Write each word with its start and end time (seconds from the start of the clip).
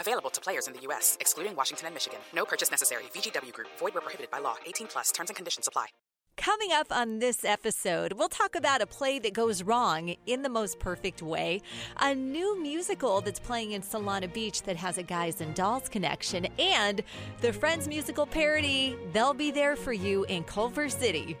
Available 0.00 0.30
to 0.30 0.40
players 0.40 0.66
in 0.66 0.74
the 0.74 0.80
U.S., 0.80 1.16
excluding 1.20 1.56
Washington 1.56 1.86
and 1.86 1.94
Michigan. 1.94 2.20
No 2.34 2.44
purchase 2.44 2.70
necessary. 2.70 3.04
VGW 3.14 3.52
Group. 3.52 3.68
Void 3.78 3.94
where 3.94 4.02
prohibited 4.02 4.30
by 4.30 4.38
law. 4.38 4.56
18 4.66 4.86
plus. 4.86 5.10
Terms 5.12 5.30
and 5.30 5.36
conditions 5.36 5.66
apply. 5.68 5.86
Coming 6.38 6.70
up 6.72 6.92
on 6.92 7.18
this 7.18 7.44
episode, 7.44 8.12
we'll 8.12 8.28
talk 8.28 8.54
about 8.54 8.80
a 8.80 8.86
play 8.86 9.18
that 9.18 9.32
goes 9.34 9.64
wrong 9.64 10.14
in 10.24 10.42
the 10.42 10.48
most 10.48 10.78
perfect 10.78 11.20
way, 11.20 11.60
a 11.98 12.14
new 12.14 12.62
musical 12.62 13.20
that's 13.20 13.40
playing 13.40 13.72
in 13.72 13.82
Solana 13.82 14.32
Beach 14.32 14.62
that 14.62 14.76
has 14.76 14.98
a 14.98 15.02
Guys 15.02 15.40
and 15.40 15.52
Dolls 15.56 15.88
connection, 15.88 16.46
and 16.60 17.02
the 17.40 17.52
Friends 17.52 17.88
musical 17.88 18.24
parody, 18.24 18.96
They'll 19.12 19.34
Be 19.34 19.50
There 19.50 19.74
For 19.74 19.92
You 19.92 20.24
in 20.28 20.44
Culver 20.44 20.88
City. 20.88 21.36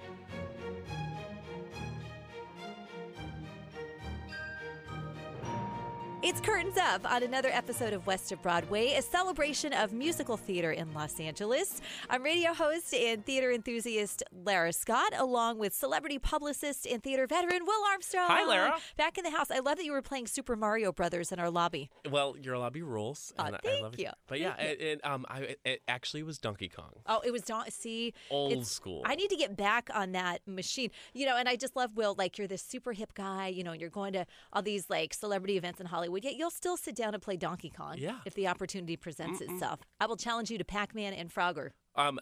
It's 6.28 6.42
Curtains 6.42 6.76
Up 6.76 7.10
on 7.10 7.22
another 7.22 7.48
episode 7.50 7.94
of 7.94 8.06
West 8.06 8.32
of 8.32 8.42
Broadway, 8.42 8.92
a 8.92 9.00
celebration 9.00 9.72
of 9.72 9.94
musical 9.94 10.36
theater 10.36 10.72
in 10.72 10.92
Los 10.92 11.18
Angeles. 11.18 11.80
I'm 12.10 12.22
radio 12.22 12.52
host 12.52 12.92
and 12.92 13.24
theater 13.24 13.50
enthusiast 13.50 14.22
Lara 14.44 14.74
Scott, 14.74 15.14
along 15.16 15.56
with 15.56 15.72
celebrity 15.72 16.18
publicist 16.18 16.86
and 16.86 17.02
theater 17.02 17.26
veteran 17.26 17.64
Will 17.64 17.82
Armstrong. 17.90 18.26
Hi, 18.28 18.44
Lara. 18.44 18.76
Back 18.98 19.16
in 19.16 19.24
the 19.24 19.30
house. 19.30 19.50
I 19.50 19.60
love 19.60 19.78
that 19.78 19.86
you 19.86 19.92
were 19.92 20.02
playing 20.02 20.26
Super 20.26 20.54
Mario 20.54 20.92
Brothers 20.92 21.32
in 21.32 21.38
our 21.40 21.48
lobby. 21.48 21.88
Well, 22.10 22.36
your 22.38 22.58
lobby 22.58 22.82
rules. 22.82 23.32
I 23.38 23.52
thank 23.64 23.82
love 23.82 23.98
you. 23.98 24.08
it. 24.08 24.14
But 24.26 24.38
yeah, 24.38 24.54
it, 24.60 24.80
it, 24.82 25.06
um, 25.06 25.24
I, 25.30 25.56
it- 25.64 25.80
actually 25.88 26.24
was 26.24 26.36
Donkey 26.36 26.68
Kong. 26.68 26.92
Oh, 27.06 27.22
it 27.24 27.30
was 27.30 27.40
Don. 27.40 27.70
See, 27.70 28.12
Old 28.30 28.66
school. 28.66 29.00
I 29.06 29.14
need 29.14 29.30
to 29.30 29.36
get 29.36 29.56
back 29.56 29.88
on 29.94 30.12
that 30.12 30.46
machine. 30.46 30.90
You 31.14 31.24
know, 31.24 31.38
and 31.38 31.48
I 31.48 31.56
just 31.56 31.74
love 31.74 31.96
Will. 31.96 32.14
Like 32.18 32.36
you're 32.36 32.46
this 32.46 32.60
super 32.60 32.92
hip 32.92 33.14
guy. 33.14 33.46
You 33.48 33.64
know, 33.64 33.72
and 33.72 33.80
you're 33.80 33.88
going 33.88 34.12
to 34.12 34.26
all 34.52 34.60
these 34.60 34.90
like 34.90 35.14
celebrity 35.14 35.56
events 35.56 35.80
in 35.80 35.86
Hollywood. 35.86 36.17
Yet 36.24 36.36
you'll 36.36 36.50
still 36.50 36.76
sit 36.76 36.94
down 36.96 37.14
and 37.14 37.22
play 37.22 37.36
Donkey 37.36 37.70
Kong. 37.70 37.96
Yeah. 37.98 38.18
If 38.24 38.34
the 38.34 38.48
opportunity 38.48 38.96
presents 38.96 39.40
itself, 39.40 39.80
I 40.00 40.06
will 40.06 40.16
challenge 40.16 40.50
you 40.50 40.58
to 40.58 40.64
Pac-Man 40.64 41.12
and 41.12 41.32
Frogger. 41.32 41.70
Um, 41.94 42.18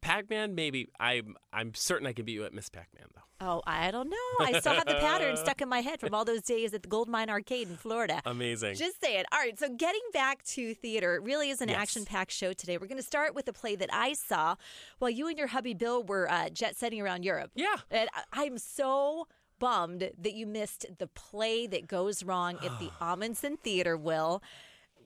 Pac-Man, 0.00 0.54
maybe. 0.54 0.88
I'm 0.98 1.36
I'm 1.52 1.74
certain 1.74 2.06
I 2.06 2.12
can 2.12 2.24
beat 2.24 2.32
you 2.32 2.44
at 2.44 2.52
Miss 2.54 2.68
Pac-Man 2.70 3.06
though. 3.14 3.20
Oh, 3.44 3.60
I 3.66 3.90
don't 3.90 4.08
know. 4.08 4.16
I 4.46 4.60
still 4.60 4.72
have 4.74 4.86
the 4.86 4.94
pattern 4.94 5.36
stuck 5.36 5.60
in 5.60 5.68
my 5.68 5.80
head 5.80 5.98
from 5.98 6.14
all 6.14 6.24
those 6.24 6.42
days 6.42 6.72
at 6.74 6.82
the 6.82 6.88
Gold 6.88 7.08
Mine 7.08 7.28
Arcade 7.28 7.68
in 7.68 7.76
Florida. 7.76 8.22
Amazing. 8.24 8.76
Just 8.76 9.00
saying. 9.00 9.24
All 9.32 9.38
right, 9.40 9.58
so 9.58 9.68
getting 9.68 10.00
back 10.12 10.44
to 10.44 10.74
theater, 10.74 11.16
it 11.16 11.24
really 11.24 11.50
is 11.50 11.60
an 11.60 11.68
Yes. 11.68 11.78
action-packed 11.78 12.30
show 12.30 12.52
today. 12.52 12.78
We're 12.78 12.86
going 12.86 13.00
to 13.00 13.02
start 13.06 13.34
with 13.34 13.48
a 13.48 13.52
play 13.52 13.74
that 13.74 13.90
I 13.92 14.12
saw 14.12 14.54
while 15.00 15.10
you 15.10 15.26
and 15.26 15.36
your 15.36 15.48
hubby 15.48 15.74
Bill 15.74 16.04
were 16.04 16.30
uh, 16.30 16.50
jet 16.50 16.76
setting 16.76 17.00
around 17.00 17.24
Europe. 17.24 17.50
Yeah. 17.56 17.76
and 17.90 18.08
I'm 18.32 18.58
so 18.58 19.26
bummed 19.66 20.10
that 20.18 20.34
you 20.34 20.44
missed 20.44 20.86
the 20.98 21.06
play 21.06 21.68
that 21.68 21.86
goes 21.86 22.24
wrong 22.24 22.56
at 22.64 22.78
the 22.80 22.90
Ahmanson 23.00 23.58
Theater. 23.60 23.96
Will. 23.96 24.42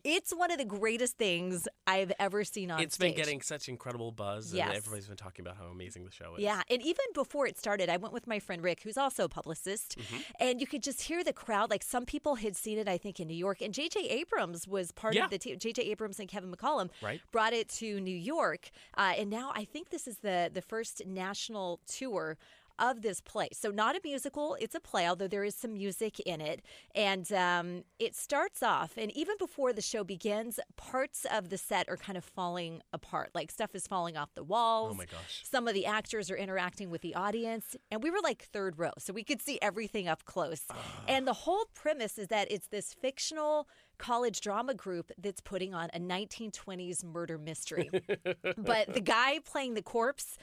It's 0.08 0.32
one 0.32 0.52
of 0.52 0.58
the 0.58 0.64
greatest 0.64 1.18
things 1.18 1.66
I've 1.84 2.12
ever 2.20 2.44
seen 2.44 2.70
on 2.70 2.78
It's 2.80 2.94
stage. 2.94 3.16
been 3.16 3.16
getting 3.24 3.40
such 3.40 3.68
incredible 3.68 4.12
buzz, 4.12 4.54
Yes. 4.54 4.68
and 4.68 4.76
everybody's 4.76 5.08
been 5.08 5.16
talking 5.16 5.44
about 5.44 5.56
how 5.56 5.64
amazing 5.66 6.04
the 6.04 6.12
show 6.12 6.36
is. 6.36 6.42
Yeah, 6.42 6.62
and 6.70 6.80
even 6.80 7.04
before 7.12 7.44
it 7.48 7.58
started, 7.58 7.88
I 7.90 7.96
went 7.96 8.14
with 8.14 8.26
my 8.28 8.38
friend 8.38 8.62
Rick, 8.62 8.82
who's 8.84 8.96
also 8.96 9.24
a 9.24 9.28
publicist, 9.28 9.98
Mm-hmm. 9.98 10.16
and 10.38 10.60
you 10.60 10.66
could 10.68 10.84
just 10.84 11.02
hear 11.02 11.24
the 11.24 11.32
crowd. 11.32 11.70
Like 11.70 11.82
some 11.82 12.06
people 12.06 12.36
had 12.36 12.54
seen 12.56 12.78
it, 12.78 12.86
I 12.86 12.98
think, 12.98 13.18
in 13.18 13.26
New 13.26 13.34
York, 13.46 13.60
and 13.60 13.74
J.J. 13.74 13.98
Abrams 14.08 14.68
was 14.68 14.92
part 14.92 15.14
Yeah. 15.14 15.24
of 15.24 15.30
the 15.30 15.38
team. 15.38 15.58
J.J. 15.58 15.82
Abrams 15.82 16.20
and 16.20 16.28
Kevin 16.28 16.52
McCollum 16.54 16.88
Right. 17.02 17.20
brought 17.32 17.52
it 17.52 17.68
to 17.80 17.98
New 18.00 18.16
York, 18.16 18.70
uh, 18.96 19.14
and 19.18 19.28
now 19.28 19.50
I 19.56 19.64
think 19.64 19.90
this 19.90 20.06
is 20.06 20.18
the 20.18 20.50
the 20.52 20.62
first 20.62 21.04
national 21.04 21.80
tour. 21.88 22.38
Of 22.78 23.02
this 23.02 23.20
play. 23.20 23.48
So, 23.52 23.70
not 23.70 23.96
a 23.96 24.00
musical, 24.04 24.56
it's 24.60 24.74
a 24.74 24.80
play, 24.80 25.08
although 25.08 25.28
there 25.28 25.44
is 25.44 25.54
some 25.54 25.74
music 25.74 26.20
in 26.20 26.40
it. 26.40 26.62
And 26.94 27.30
um, 27.32 27.84
it 27.98 28.14
starts 28.14 28.62
off, 28.62 28.96
and 28.96 29.10
even 29.16 29.36
before 29.38 29.72
the 29.72 29.82
show 29.82 30.04
begins, 30.04 30.60
parts 30.76 31.26
of 31.30 31.48
the 31.48 31.58
set 31.58 31.88
are 31.88 31.96
kind 31.96 32.16
of 32.16 32.24
falling 32.24 32.82
apart. 32.92 33.30
Like 33.34 33.50
stuff 33.50 33.74
is 33.74 33.86
falling 33.86 34.16
off 34.16 34.34
the 34.34 34.44
walls. 34.44 34.92
Oh 34.92 34.96
my 34.96 35.06
gosh. 35.06 35.42
Some 35.44 35.66
of 35.68 35.74
the 35.74 35.86
actors 35.86 36.30
are 36.30 36.36
interacting 36.36 36.90
with 36.90 37.00
the 37.00 37.14
audience, 37.14 37.76
and 37.90 38.02
we 38.02 38.10
were 38.10 38.20
like 38.22 38.42
third 38.42 38.78
row, 38.78 38.92
so 38.98 39.12
we 39.12 39.24
could 39.24 39.40
see 39.40 39.58
everything 39.62 40.08
up 40.08 40.24
close. 40.24 40.62
and 41.08 41.26
the 41.26 41.32
whole 41.32 41.66
premise 41.74 42.18
is 42.18 42.28
that 42.28 42.50
it's 42.50 42.68
this 42.68 42.94
fictional 42.94 43.68
college 43.98 44.40
drama 44.40 44.74
group 44.74 45.10
that's 45.18 45.40
putting 45.40 45.74
on 45.74 45.88
a 45.94 45.98
1920s 45.98 47.04
murder 47.04 47.38
mystery. 47.38 47.90
but 48.56 48.92
the 48.92 49.00
guy 49.00 49.38
playing 49.44 49.74
the 49.74 49.82
corpse 49.82 50.36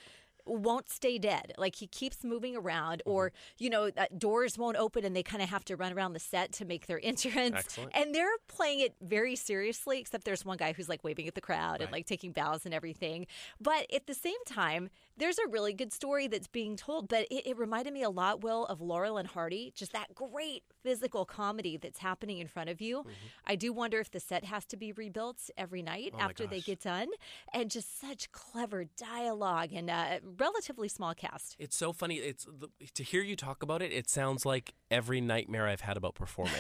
won't 0.46 0.90
stay 0.90 1.18
dead. 1.18 1.54
Like 1.58 1.76
he 1.76 1.88
keeps 1.88 2.24
moving 2.24 2.56
around, 2.56 3.02
or 3.06 3.32
you 3.58 3.70
know, 3.70 3.90
uh, 3.98 4.06
doors 4.18 4.58
won't 4.58 4.78
open, 4.78 5.06
and 5.06 5.16
they 5.16 5.24
kind 5.24 5.42
of 5.42 5.50
have 5.50 5.66
to 5.66 5.76
run 5.76 5.94
around 5.94 6.14
the 6.14 6.20
set 6.20 6.52
to 6.54 6.66
make 6.66 6.88
their 6.88 7.00
entrance. 7.04 7.56
Excellent. 7.58 7.92
And 7.96 8.14
they're 8.14 8.38
playing 8.48 8.82
it 8.82 8.96
very 9.02 9.36
seriously, 9.36 10.00
except 10.00 10.26
there's 10.26 10.46
one 10.46 10.58
guy 10.58 10.74
who's 10.74 10.90
like 10.90 11.04
waving 11.04 11.28
at 11.28 11.36
the 11.36 11.42
crowd 11.42 11.82
and 11.82 11.92
like 11.92 12.06
taking 12.06 12.32
bows 12.32 12.66
and 12.66 12.74
everything. 12.74 13.26
But 13.60 13.92
at 13.94 14.08
the 14.08 14.14
same 14.14 14.44
time, 14.46 14.90
there's 15.18 15.38
a 15.38 15.48
really 15.48 15.74
good 15.74 15.94
story 15.94 16.28
that's 16.28 16.48
being 16.48 16.76
told. 16.76 17.08
But 17.08 17.28
it, 17.32 17.48
it 17.48 17.58
reminded 17.58 17.94
me 17.94 18.04
a 18.04 18.10
lot, 18.10 18.42
Will, 18.44 18.66
of 18.66 18.82
Laurel 18.82 19.18
and 19.18 19.28
Hardy, 19.28 19.72
just 19.76 19.94
that 19.94 20.14
great 20.16 20.64
physical 20.84 21.26
comedy 21.26 21.78
that's 21.78 22.00
happening 22.00 22.40
in 22.40 22.48
front 22.48 22.70
of 22.70 22.82
you. 22.82 23.06
I 23.46 23.56
do 23.56 23.72
wonder 23.72 24.00
if 24.00 24.12
the 24.12 24.20
set 24.20 24.44
has 24.46 24.66
to 24.66 24.78
be 24.78 24.92
rebuilt 24.92 25.50
every 25.58 25.82
night 25.82 25.94
Mm-hmm. 26.14 26.22
Oh 26.22 26.24
after 26.24 26.48
they 26.48 26.60
get 26.60 26.82
done, 26.82 27.08
and 27.54 27.70
just 27.70 28.00
such 28.02 28.32
clever 28.32 28.86
dialogue 28.98 29.70
and 29.74 29.90
a 29.90 30.20
relatively 30.38 30.88
small 30.88 31.14
cast. 31.14 31.56
It's 31.60 31.76
so 31.76 31.94
funny. 31.94 32.16
It's 32.16 32.48
to 32.96 33.04
hear 33.04 33.22
you 33.22 33.36
talk 33.36 33.64
about 33.64 33.82
it. 33.82 33.92
It 33.92 34.10
sounds 34.10 34.46
like 34.46 34.74
every 34.92 35.22
nightmare 35.22 35.68
I've 35.68 35.82
had 35.82 35.98
about 35.98 36.16
performing, 36.16 36.54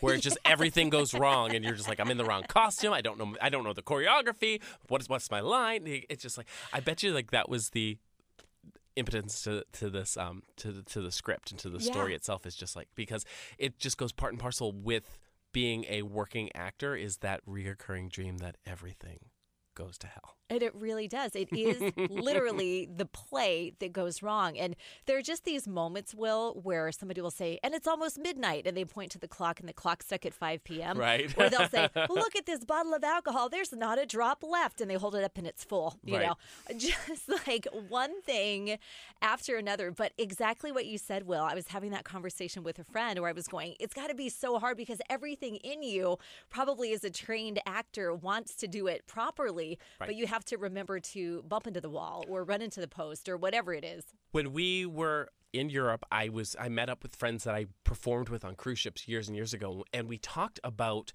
where 0.00 0.14
it's 0.14 0.24
just 0.30 0.38
everything 0.44 0.90
goes 0.90 1.14
wrong, 1.14 1.54
and 1.54 1.64
you're 1.64 1.74
just 1.74 1.88
like, 1.88 2.00
I'm 2.00 2.10
in 2.10 2.16
the 2.16 2.24
wrong 2.24 2.44
costume. 2.48 2.92
I 2.92 3.00
don't 3.00 3.18
know. 3.18 3.36
I 3.40 3.48
don't 3.48 3.64
know 3.64 3.72
the 3.72 3.82
choreography. 3.82 4.60
What 4.88 5.00
is 5.00 5.08
what's 5.08 5.30
my 5.30 5.40
line? 5.40 5.82
It's 5.86 6.22
just 6.22 6.38
like 6.38 6.48
I 6.72 6.80
bet 6.80 7.02
you 7.02 7.12
like 7.12 7.30
that 7.30 7.48
was 7.48 7.70
the 7.70 7.98
impotence 8.96 9.42
to, 9.42 9.64
to 9.72 9.88
this 9.88 10.16
um 10.16 10.42
to 10.56 10.72
the, 10.72 10.82
to 10.82 11.00
the 11.00 11.12
script 11.12 11.52
and 11.52 11.60
to 11.60 11.70
the 11.70 11.78
story 11.80 12.12
itself 12.12 12.44
is 12.44 12.56
just 12.56 12.74
like 12.74 12.88
because 12.96 13.24
it 13.56 13.78
just 13.78 13.96
goes 13.96 14.10
part 14.10 14.32
and 14.32 14.40
parcel 14.40 14.72
with 14.72 15.16
being 15.52 15.84
a 15.88 16.02
working 16.02 16.50
actor 16.54 16.96
is 16.96 17.18
that 17.18 17.44
reoccurring 17.46 18.10
dream 18.10 18.38
that 18.38 18.56
everything 18.66 19.18
goes 19.74 19.98
to 19.98 20.06
hell. 20.06 20.36
And 20.50 20.62
it 20.62 20.74
really 20.74 21.08
does. 21.08 21.34
It 21.34 21.48
is 21.52 21.92
literally 22.10 22.88
the 22.94 23.06
play 23.06 23.72
that 23.78 23.92
goes 23.92 24.22
wrong. 24.22 24.58
And 24.58 24.76
there 25.06 25.16
are 25.16 25.22
just 25.22 25.44
these 25.44 25.66
moments, 25.68 26.14
Will, 26.14 26.54
where 26.62 26.90
somebody 26.92 27.20
will 27.20 27.30
say, 27.30 27.58
and 27.62 27.74
it's 27.74 27.86
almost 27.86 28.18
midnight, 28.18 28.66
and 28.66 28.76
they 28.76 28.84
point 28.84 29.12
to 29.12 29.18
the 29.18 29.28
clock, 29.28 29.60
and 29.60 29.68
the 29.68 29.72
clock 29.72 30.02
stuck 30.02 30.26
at 30.26 30.34
5 30.34 30.64
p.m. 30.64 30.98
Right. 30.98 31.32
Or 31.38 31.48
they'll 31.48 31.68
say, 31.68 31.88
look 32.10 32.36
at 32.36 32.46
this 32.46 32.64
bottle 32.64 32.92
of 32.94 33.04
alcohol. 33.04 33.48
There's 33.48 33.72
not 33.72 33.98
a 33.98 34.04
drop 34.06 34.42
left. 34.42 34.80
And 34.80 34.90
they 34.90 34.94
hold 34.96 35.14
it 35.14 35.24
up, 35.24 35.38
and 35.38 35.46
it's 35.46 35.64
full. 35.64 35.94
You 36.04 36.16
Right. 36.16 36.26
know, 36.26 36.34
just 36.76 37.28
like 37.46 37.66
one 37.88 38.20
thing 38.22 38.78
after 39.22 39.56
another. 39.56 39.90
But 39.92 40.12
exactly 40.18 40.72
what 40.72 40.86
you 40.86 40.98
said, 40.98 41.26
Will. 41.26 41.42
I 41.44 41.54
was 41.54 41.68
having 41.68 41.90
that 41.92 42.04
conversation 42.04 42.62
with 42.64 42.78
a 42.78 42.84
friend 42.84 43.18
where 43.20 43.28
I 43.28 43.32
was 43.32 43.46
going, 43.46 43.74
it's 43.78 43.94
got 43.94 44.08
to 44.08 44.14
be 44.14 44.28
so 44.28 44.58
hard 44.58 44.76
because 44.76 45.00
everything 45.08 45.56
in 45.56 45.82
you, 45.82 46.18
probably 46.50 46.92
as 46.92 47.04
a 47.04 47.10
trained 47.10 47.60
actor, 47.66 48.12
wants 48.12 48.54
to 48.56 48.66
do 48.68 48.86
it 48.88 49.06
properly, 49.06 49.78
but 49.98 50.14
you 50.16 50.26
have 50.26 50.39
to 50.46 50.56
remember 50.56 51.00
to 51.00 51.42
bump 51.42 51.66
into 51.66 51.80
the 51.80 51.90
wall 51.90 52.24
or 52.28 52.44
run 52.44 52.62
into 52.62 52.80
the 52.80 52.88
post 52.88 53.28
or 53.28 53.36
whatever 53.36 53.72
it 53.72 53.84
is. 53.84 54.04
when 54.32 54.52
we 54.52 54.86
were 54.86 55.28
in 55.52 55.68
Europe, 55.68 56.04
I 56.12 56.28
was 56.28 56.54
I 56.58 56.68
met 56.68 56.88
up 56.88 57.02
with 57.02 57.16
friends 57.16 57.44
that 57.44 57.54
I 57.54 57.66
performed 57.84 58.28
with 58.28 58.44
on 58.44 58.54
cruise 58.54 58.78
ships 58.78 59.08
years 59.08 59.28
and 59.28 59.36
years 59.36 59.52
ago, 59.52 59.84
and 59.92 60.08
we 60.08 60.18
talked 60.18 60.60
about 60.62 61.12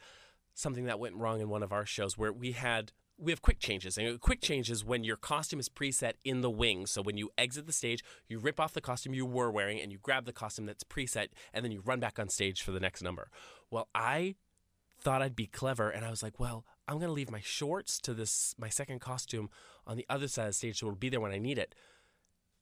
something 0.53 0.85
that 0.85 0.99
went 0.99 1.15
wrong 1.15 1.41
in 1.41 1.49
one 1.49 1.63
of 1.63 1.71
our 1.71 1.85
shows 1.85 2.17
where 2.17 2.33
we 2.33 2.53
had 2.53 2.91
we 3.17 3.31
have 3.31 3.41
quick 3.41 3.59
changes. 3.59 3.97
And 3.97 4.19
quick 4.19 4.41
change 4.41 4.69
is 4.69 4.83
when 4.83 5.03
your 5.03 5.15
costume 5.15 5.59
is 5.59 5.69
preset 5.69 6.13
in 6.23 6.41
the 6.41 6.49
wings. 6.49 6.91
So 6.91 7.01
when 7.01 7.17
you 7.17 7.29
exit 7.37 7.65
the 7.65 7.73
stage, 7.73 8.03
you 8.27 8.39
rip 8.39 8.59
off 8.59 8.73
the 8.73 8.81
costume 8.81 9.13
you 9.13 9.25
were 9.25 9.49
wearing 9.51 9.79
and 9.79 9.91
you 9.91 9.97
grab 10.01 10.25
the 10.25 10.33
costume 10.33 10.65
that's 10.65 10.83
preset 10.83 11.29
and 11.53 11.63
then 11.63 11.71
you 11.71 11.81
run 11.81 11.99
back 11.99 12.19
on 12.19 12.27
stage 12.29 12.61
for 12.61 12.71
the 12.71 12.79
next 12.79 13.01
number. 13.01 13.29
Well, 13.71 13.87
I 13.95 14.35
thought 14.99 15.21
I'd 15.21 15.35
be 15.35 15.47
clever 15.47 15.89
and 15.89 16.05
I 16.05 16.09
was 16.09 16.23
like, 16.23 16.39
well, 16.39 16.65
I'm 16.87 16.97
going 16.97 17.07
to 17.07 17.13
leave 17.13 17.31
my 17.31 17.41
shorts 17.41 17.99
to 18.01 18.13
this 18.13 18.55
my 18.57 18.69
second 18.69 19.01
costume 19.01 19.49
on 19.87 19.97
the 19.97 20.05
other 20.09 20.27
side 20.27 20.43
of 20.43 20.49
the 20.49 20.53
stage 20.53 20.79
so 20.79 20.87
it'll 20.87 20.97
be 20.97 21.09
there 21.09 21.21
when 21.21 21.31
I 21.31 21.37
need 21.37 21.57
it. 21.57 21.75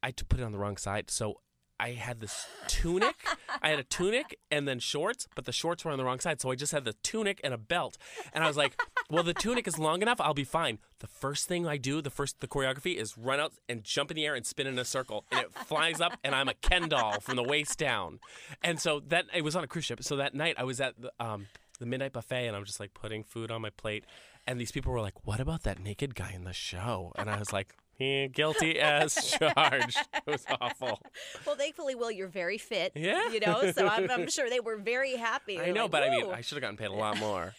I 0.01 0.11
put 0.11 0.39
it 0.39 0.43
on 0.43 0.51
the 0.51 0.59
wrong 0.59 0.77
side. 0.77 1.09
So 1.09 1.39
I 1.79 1.91
had 1.91 2.19
this 2.19 2.45
tunic. 2.67 3.15
I 3.61 3.69
had 3.69 3.79
a 3.79 3.83
tunic 3.83 4.37
and 4.51 4.67
then 4.67 4.79
shorts, 4.79 5.27
but 5.35 5.45
the 5.45 5.51
shorts 5.51 5.83
were 5.83 5.91
on 5.91 5.97
the 5.97 6.05
wrong 6.05 6.19
side. 6.19 6.41
So 6.41 6.51
I 6.51 6.55
just 6.55 6.71
had 6.71 6.85
the 6.85 6.93
tunic 7.03 7.41
and 7.43 7.53
a 7.53 7.57
belt. 7.57 7.97
And 8.33 8.43
I 8.43 8.47
was 8.47 8.57
like, 8.57 8.79
well, 9.09 9.23
the 9.23 9.33
tunic 9.33 9.67
is 9.67 9.77
long 9.79 10.01
enough. 10.01 10.21
I'll 10.21 10.33
be 10.33 10.43
fine. 10.43 10.79
The 10.99 11.07
first 11.07 11.47
thing 11.47 11.67
I 11.67 11.77
do, 11.77 12.01
the 12.01 12.09
first, 12.09 12.39
the 12.39 12.47
choreography 12.47 12.95
is 12.95 13.17
run 13.17 13.39
out 13.39 13.53
and 13.67 13.83
jump 13.83 14.11
in 14.11 14.15
the 14.15 14.25
air 14.25 14.35
and 14.35 14.45
spin 14.45 14.67
in 14.67 14.77
a 14.77 14.85
circle. 14.85 15.25
And 15.31 15.41
it 15.41 15.53
flies 15.53 15.99
up 15.99 16.13
and 16.23 16.35
I'm 16.35 16.47
a 16.47 16.53
Ken 16.53 16.89
doll 16.89 17.19
from 17.19 17.35
the 17.35 17.43
waist 17.43 17.77
down. 17.77 18.19
And 18.61 18.79
so 18.79 19.01
that, 19.07 19.25
it 19.33 19.43
was 19.43 19.55
on 19.55 19.63
a 19.63 19.67
cruise 19.67 19.85
ship. 19.85 20.03
So 20.03 20.15
that 20.17 20.33
night 20.33 20.55
I 20.57 20.63
was 20.63 20.79
at 20.79 20.99
the, 21.01 21.11
um, 21.19 21.47
the 21.83 21.89
midnight 21.89 22.13
buffet 22.13 22.47
and 22.47 22.55
I'm 22.55 22.63
just 22.63 22.79
like 22.79 22.93
putting 22.93 23.23
food 23.23 23.51
on 23.51 23.61
my 23.61 23.69
plate. 23.69 24.05
And 24.47 24.59
these 24.59 24.71
people 24.71 24.93
were 24.93 25.01
like, 25.01 25.25
what 25.27 25.39
about 25.41 25.63
that 25.63 25.79
naked 25.79 26.15
guy 26.15 26.31
in 26.33 26.45
the 26.45 26.53
show? 26.53 27.11
And 27.17 27.29
I 27.29 27.37
was 27.37 27.51
like, 27.51 27.75
Eh, 27.99 28.27
guilty 28.27 28.79
as 28.79 29.15
charged. 29.39 29.97
It 30.13 30.23
was 30.25 30.45
awful. 30.59 30.99
Well, 31.45 31.55
thankfully, 31.55 31.93
Will, 31.93 32.09
you're 32.09 32.27
very 32.27 32.57
fit. 32.57 32.91
Yeah. 32.95 33.29
You 33.29 33.39
know, 33.39 33.71
so 33.71 33.87
I'm, 33.87 34.09
I'm 34.09 34.27
sure 34.29 34.49
they 34.49 34.59
were 34.59 34.77
very 34.77 35.15
happy. 35.15 35.59
I 35.59 35.65
They're 35.65 35.73
know, 35.73 35.83
like, 35.83 35.91
but 35.91 36.03
I 36.03 36.09
mean, 36.09 36.31
I 36.31 36.41
should 36.41 36.55
have 36.55 36.61
gotten 36.61 36.77
paid 36.77 36.87
a 36.87 36.93
lot 36.93 37.19
more. 37.19 37.53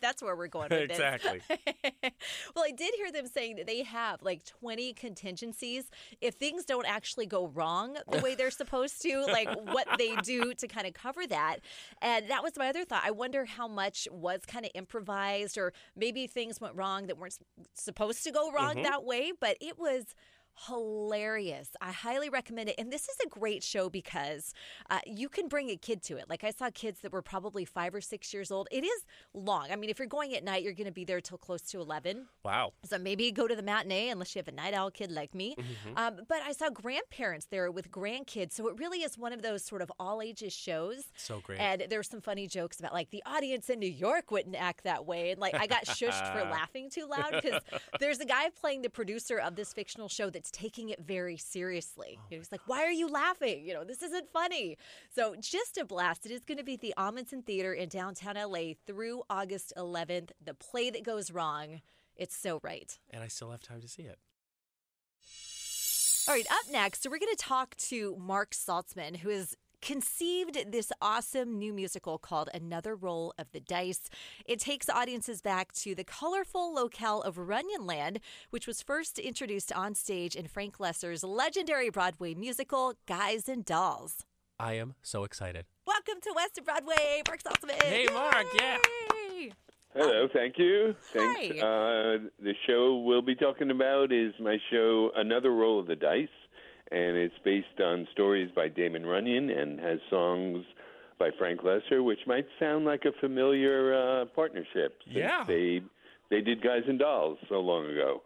That's 0.00 0.22
where 0.22 0.34
we're 0.34 0.48
going 0.48 0.68
with. 0.70 0.90
Exactly. 0.90 1.40
well, 2.54 2.64
I 2.64 2.72
did 2.72 2.94
hear 2.96 3.12
them 3.12 3.26
saying 3.26 3.56
that 3.56 3.66
they 3.66 3.82
have 3.84 4.20
like 4.22 4.44
20 4.44 4.94
contingencies 4.94 5.90
if 6.20 6.34
things 6.34 6.64
don't 6.64 6.86
actually 6.86 7.26
go 7.26 7.46
wrong 7.46 7.96
the 8.10 8.18
way 8.18 8.34
they're 8.34 8.50
supposed 8.50 9.00
to, 9.02 9.26
like 9.26 9.48
what 9.72 9.86
they 9.96 10.16
do 10.16 10.54
to 10.54 10.66
kind 10.66 10.86
of 10.86 10.94
cover 10.94 11.26
that. 11.28 11.58
And 12.02 12.28
that 12.28 12.42
was 12.42 12.52
my 12.56 12.68
other 12.68 12.84
thought. 12.84 13.02
I 13.04 13.12
wonder 13.12 13.44
how 13.44 13.68
much 13.68 14.08
was 14.10 14.40
kind 14.46 14.64
of 14.64 14.72
improvised 14.74 15.56
or 15.56 15.72
maybe 15.96 16.26
things 16.26 16.60
went 16.60 16.74
wrong 16.74 17.06
that 17.06 17.16
weren't 17.16 17.38
supposed 17.74 18.24
to 18.24 18.32
go 18.32 18.50
wrong 18.50 18.82
that 18.82 19.04
way, 19.04 19.32
but 19.38 19.56
it 19.68 19.78
was 19.78 20.14
hilarious. 20.66 21.70
I 21.80 21.92
highly 21.92 22.28
recommend 22.28 22.68
it. 22.68 22.74
And 22.78 22.92
this 22.92 23.08
is 23.08 23.16
a 23.24 23.28
great 23.28 23.62
show 23.62 23.88
because 23.88 24.52
uh, 24.90 25.00
you 25.06 25.28
can 25.28 25.48
bring 25.48 25.70
a 25.70 25.76
kid 25.76 26.02
to 26.04 26.16
it. 26.16 26.28
Like 26.28 26.44
I 26.44 26.50
saw 26.50 26.70
kids 26.72 27.00
that 27.00 27.12
were 27.12 27.22
probably 27.22 27.64
five 27.64 27.94
or 27.94 28.00
six 28.00 28.32
years 28.34 28.50
old. 28.50 28.68
It 28.70 28.84
is 28.84 29.06
long. 29.34 29.68
I 29.70 29.76
mean, 29.76 29.90
if 29.90 29.98
you're 29.98 30.08
going 30.08 30.34
at 30.34 30.44
night, 30.44 30.62
you're 30.62 30.72
going 30.72 30.86
to 30.86 30.92
be 30.92 31.04
there 31.04 31.20
till 31.20 31.38
close 31.38 31.62
to 31.62 31.80
11. 31.80 32.26
Wow. 32.44 32.72
So 32.84 32.98
maybe 32.98 33.30
go 33.30 33.46
to 33.46 33.54
the 33.54 33.62
matinee 33.62 34.08
unless 34.08 34.34
you 34.34 34.40
have 34.40 34.48
a 34.48 34.52
night 34.52 34.74
owl 34.74 34.90
kid 34.90 35.12
like 35.12 35.34
me. 35.34 35.54
Mm-hmm. 35.58 35.96
Um, 35.96 36.20
but 36.28 36.38
I 36.44 36.52
saw 36.52 36.70
grandparents 36.70 37.46
there 37.46 37.70
with 37.70 37.90
grandkids. 37.90 38.52
So 38.52 38.68
it 38.68 38.78
really 38.78 39.02
is 39.02 39.16
one 39.16 39.32
of 39.32 39.42
those 39.42 39.64
sort 39.64 39.82
of 39.82 39.92
all 39.98 40.20
ages 40.22 40.52
shows. 40.52 41.04
So 41.16 41.40
great. 41.40 41.60
And 41.60 41.84
there 41.88 41.98
were 41.98 42.04
some 42.04 42.20
funny 42.20 42.46
jokes 42.46 42.80
about 42.80 42.92
like 42.92 43.10
the 43.10 43.22
audience 43.26 43.70
in 43.70 43.78
New 43.78 43.86
York 43.86 44.30
wouldn't 44.30 44.56
act 44.56 44.84
that 44.84 45.06
way. 45.06 45.30
And 45.30 45.40
like 45.40 45.54
I 45.54 45.66
got 45.66 45.84
shushed 45.84 46.32
for 46.32 46.42
laughing 46.50 46.90
too 46.90 47.06
loud 47.06 47.40
because 47.42 47.60
there's 48.00 48.20
a 48.20 48.24
guy 48.24 48.50
playing 48.50 48.82
the 48.82 48.90
producer 48.90 49.38
of 49.38 49.56
this 49.56 49.72
fictional 49.72 50.08
show 50.08 50.30
taking 50.50 50.88
it 50.88 51.00
very 51.00 51.36
seriously. 51.36 52.18
You 52.30 52.36
know, 52.36 52.40
he's 52.40 52.52
like, 52.52 52.62
why 52.66 52.84
are 52.84 52.90
you 52.90 53.08
laughing? 53.08 53.64
You 53.64 53.74
know, 53.74 53.84
this 53.84 54.02
isn't 54.02 54.28
funny. 54.30 54.76
So 55.14 55.34
just 55.40 55.78
a 55.78 55.84
blast. 55.84 56.26
It 56.26 56.32
is 56.32 56.44
going 56.44 56.58
to 56.58 56.64
be 56.64 56.74
at 56.74 56.80
the 56.80 56.94
Ahmanson 56.96 57.44
Theater 57.44 57.72
in 57.72 57.88
downtown 57.88 58.36
LA 58.36 58.74
through 58.86 59.22
August 59.28 59.72
11th. 59.76 60.30
The 60.44 60.54
play 60.54 60.90
that 60.90 61.04
goes 61.04 61.30
wrong. 61.30 61.80
It's 62.16 62.36
so 62.36 62.60
right. 62.62 62.98
And 63.10 63.22
I 63.22 63.28
still 63.28 63.50
have 63.50 63.62
time 63.62 63.80
to 63.80 63.88
see 63.88 64.02
it. 64.02 64.18
All 66.28 66.34
right, 66.34 66.46
up 66.50 66.70
next, 66.70 67.02
so 67.02 67.08
we're 67.08 67.20
going 67.20 67.34
to 67.34 67.42
talk 67.42 67.74
to 67.76 68.14
Mark 68.18 68.50
Saltzman, 68.50 69.16
who 69.16 69.30
has 69.30 69.56
conceived 69.80 70.72
this 70.72 70.92
awesome 71.00 71.58
new 71.58 71.72
musical 71.72 72.18
called 72.18 72.50
Another 72.52 72.94
Roll 72.94 73.32
of 73.38 73.50
the 73.52 73.60
Dice. 73.60 74.10
It 74.44 74.60
takes 74.60 74.88
audiences 74.88 75.40
back 75.42 75.72
to 75.72 75.94
the 75.94 76.04
colorful 76.04 76.74
locale 76.74 77.22
of 77.22 77.36
Runyonland, 77.36 78.18
which 78.50 78.66
was 78.66 78.82
first 78.82 79.18
introduced 79.18 79.72
on 79.72 79.94
stage 79.94 80.34
in 80.34 80.46
Frank 80.46 80.78
Loesser's 80.78 81.24
legendary 81.24 81.90
Broadway 81.90 82.34
musical, 82.34 82.94
Guys 83.06 83.48
and 83.48 83.64
Dolls. 83.64 84.24
I 84.58 84.74
am 84.74 84.94
so 85.02 85.24
excited. 85.24 85.66
Welcome 85.86 86.20
to 86.22 86.32
West 86.34 86.58
of 86.58 86.64
Broadway, 86.64 87.22
Mark 87.26 87.42
Saltzman. 87.42 87.82
Hey, 87.82 88.06
Mark, 88.12 88.46
yeah. 88.58 88.78
Hello, 89.94 90.28
thank 90.32 90.58
you. 90.58 90.94
Thanks. 91.12 91.60
Hi. 91.60 91.66
Uh, 91.66 92.18
the 92.40 92.54
show 92.66 93.02
we'll 93.04 93.22
be 93.22 93.34
talking 93.34 93.70
about 93.70 94.12
is 94.12 94.32
my 94.38 94.58
show, 94.70 95.10
Another 95.16 95.50
Roll 95.50 95.80
of 95.80 95.86
the 95.86 95.96
Dice, 95.96 96.28
and 96.90 97.16
it's 97.16 97.34
based 97.44 97.80
on 97.80 98.06
stories 98.12 98.50
by 98.54 98.68
Damon 98.68 99.04
Runyon 99.04 99.50
and 99.50 99.78
has 99.80 99.98
songs 100.10 100.64
by 101.18 101.30
Frank 101.38 101.62
Loesser, 101.62 102.04
which 102.04 102.20
might 102.26 102.46
sound 102.58 102.84
like 102.84 103.04
a 103.04 103.12
familiar 103.20 103.94
uh, 103.94 104.24
partnership. 104.26 104.98
Yeah. 105.06 105.44
They 105.46 105.82
they 106.30 106.40
did 106.40 106.62
Guys 106.62 106.82
and 106.86 106.98
Dolls 106.98 107.38
so 107.48 107.60
long 107.60 107.86
ago. 107.86 108.22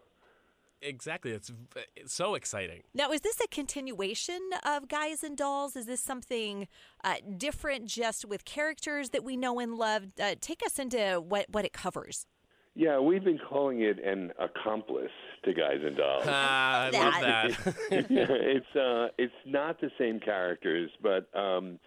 Exactly. 0.81 1.31
It's, 1.31 1.49
it's 1.95 2.13
so 2.13 2.35
exciting. 2.35 2.81
Now, 2.93 3.11
is 3.11 3.21
this 3.21 3.39
a 3.39 3.47
continuation 3.47 4.41
of 4.65 4.89
Guys 4.89 5.23
and 5.23 5.37
Dolls? 5.37 5.77
Is 5.77 5.85
this 5.85 6.01
something 6.01 6.67
uh, 7.05 7.15
different 7.37 7.85
just 7.85 8.25
with 8.25 8.43
characters 8.43 9.11
that 9.11 9.23
we 9.23 9.37
know 9.37 9.59
and 9.59 9.75
love? 9.75 10.07
Uh, 10.21 10.35
take 10.41 10.61
us 10.65 10.79
into 10.79 11.23
what, 11.25 11.45
what 11.49 11.63
it 11.63 11.71
covers. 11.71 12.27
Yeah, 12.75 12.99
we've 12.99 13.23
been 13.23 13.39
calling 13.39 13.81
it 13.81 14.03
an 14.03 14.33
accomplice 14.39 15.11
to 15.43 15.53
Guys 15.53 15.79
and 15.83 15.95
Dolls. 15.97 16.23
Ah, 16.27 16.85
I 16.85 16.89
love 16.89 17.21
that. 17.21 17.75
it's 17.91 18.75
uh, 18.75 19.07
it's 19.17 19.33
not 19.45 19.79
the 19.81 19.91
same 19.97 20.19
characters, 20.19 20.89
but 21.01 21.27
um, 21.37 21.79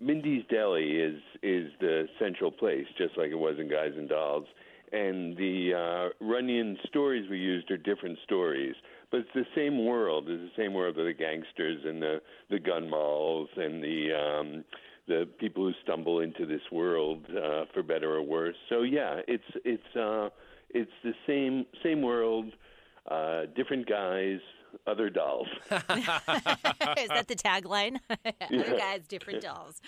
Mindy's 0.00 0.44
Deli 0.50 0.98
is 1.00 1.20
is 1.42 1.70
the 1.80 2.08
central 2.18 2.50
place, 2.50 2.86
just 2.98 3.16
like 3.16 3.30
it 3.30 3.38
was 3.38 3.56
in 3.58 3.68
Guys 3.68 3.92
and 3.96 4.08
Dolls. 4.08 4.46
And 4.92 5.36
the 5.36 5.72
uh, 5.74 6.24
Runyon 6.24 6.78
stories 6.86 7.28
we 7.28 7.38
used 7.38 7.70
are 7.72 7.76
different 7.76 8.18
stories, 8.24 8.74
but 9.10 9.20
it's 9.20 9.28
the 9.34 9.46
same 9.54 9.84
world. 9.84 10.28
It's 10.28 10.52
the 10.56 10.62
same 10.62 10.74
world 10.74 10.96
of 10.98 11.06
the 11.06 11.12
gangsters 11.12 11.80
and 11.84 12.00
the 12.00 12.20
the 12.50 12.58
gun 12.58 12.88
molls 12.88 13.48
and 13.56 13.82
the 13.82 14.12
um, 14.12 14.64
the 15.08 15.28
people 15.38 15.64
who 15.64 15.72
stumble 15.82 16.20
into 16.20 16.46
this 16.46 16.62
world 16.72 17.24
uh, 17.30 17.64
for 17.72 17.82
better 17.82 18.14
or 18.14 18.22
worse. 18.22 18.56
So 18.68 18.82
yeah, 18.82 19.20
it's 19.26 19.44
it's 19.64 19.96
uh, 19.96 20.28
it's 20.70 20.90
the 21.02 21.14
same 21.26 21.66
same 21.82 22.02
world, 22.02 22.46
uh, 23.08 23.42
different 23.54 23.88
guys, 23.88 24.38
other 24.86 25.08
dolls. 25.08 25.48
Is 25.70 25.78
that 27.08 27.24
the 27.28 27.34
tagline? 27.34 27.98
Other 28.10 28.76
guys, 28.76 29.06
different 29.08 29.42
dolls. 29.42 29.80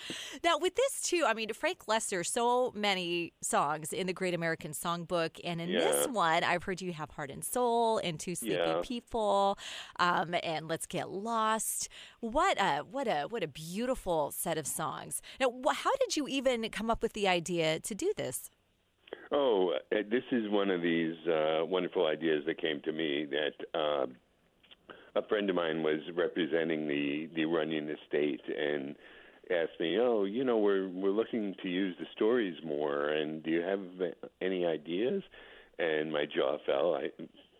Now, 0.43 0.57
with 0.57 0.75
this 0.75 1.01
too, 1.01 1.23
I 1.27 1.33
mean, 1.33 1.53
Frank 1.53 1.85
Loesser, 1.87 2.25
so 2.25 2.71
many 2.75 3.33
songs 3.41 3.93
in 3.93 4.07
the 4.07 4.13
Great 4.13 4.33
American 4.33 4.71
Songbook, 4.71 5.39
and 5.43 5.61
in 5.61 5.71
this 5.71 6.07
one, 6.07 6.43
I've 6.43 6.63
heard 6.63 6.81
you 6.81 6.91
have 6.93 7.11
Heart 7.11 7.29
and 7.31 7.43
Soul 7.43 7.99
and 7.99 8.19
Two 8.19 8.35
Sleepy 8.35 8.55
Yeah. 8.55 8.81
People, 8.81 9.57
um, 9.99 10.33
and 10.43 10.67
Let's 10.67 10.85
Get 10.85 11.09
Lost. 11.09 11.87
What 12.21 12.59
a 12.59 12.79
what 12.79 13.07
a 13.07 13.23
what 13.29 13.43
a 13.43 13.47
beautiful 13.47 14.31
set 14.31 14.57
of 14.57 14.65
songs. 14.65 15.21
Now, 15.39 15.53
how 15.71 15.91
did 15.97 16.17
you 16.17 16.27
even 16.27 16.67
come 16.69 16.89
up 16.89 17.03
with 17.03 17.13
the 17.13 17.27
idea 17.27 17.79
to 17.81 17.95
do 17.95 18.11
this? 18.17 18.49
Oh, 19.31 19.73
uh, 19.91 19.95
this 20.09 20.23
is 20.31 20.49
one 20.49 20.69
of 20.69 20.81
these 20.81 21.15
uh, 21.27 21.65
wonderful 21.65 22.07
ideas 22.07 22.43
that 22.47 22.61
came 22.61 22.81
to 22.81 22.91
me 22.91 23.27
that 23.29 23.79
uh, 23.79 24.07
a 25.15 25.27
friend 25.27 25.49
of 25.49 25.55
mine 25.55 25.83
was 25.83 25.99
representing 26.15 26.87
the 26.87 27.29
the 27.35 27.45
Runyon 27.45 27.89
estate 27.89 28.41
and 28.47 28.95
asked 29.51 29.79
me, 29.79 29.97
"Oh, 29.99 30.25
you 30.25 30.43
know, 30.43 30.57
we're 30.57 30.87
we're 30.89 31.11
looking 31.11 31.55
to 31.61 31.69
use 31.69 31.95
the 31.99 32.05
stories 32.15 32.55
more, 32.63 33.09
and 33.09 33.43
do 33.43 33.51
you 33.51 33.61
have 33.61 33.81
any 34.41 34.65
ideas?" 34.65 35.23
And 35.77 36.11
my 36.11 36.25
jaw 36.25 36.57
fell. 36.65 36.95
I 36.95 37.09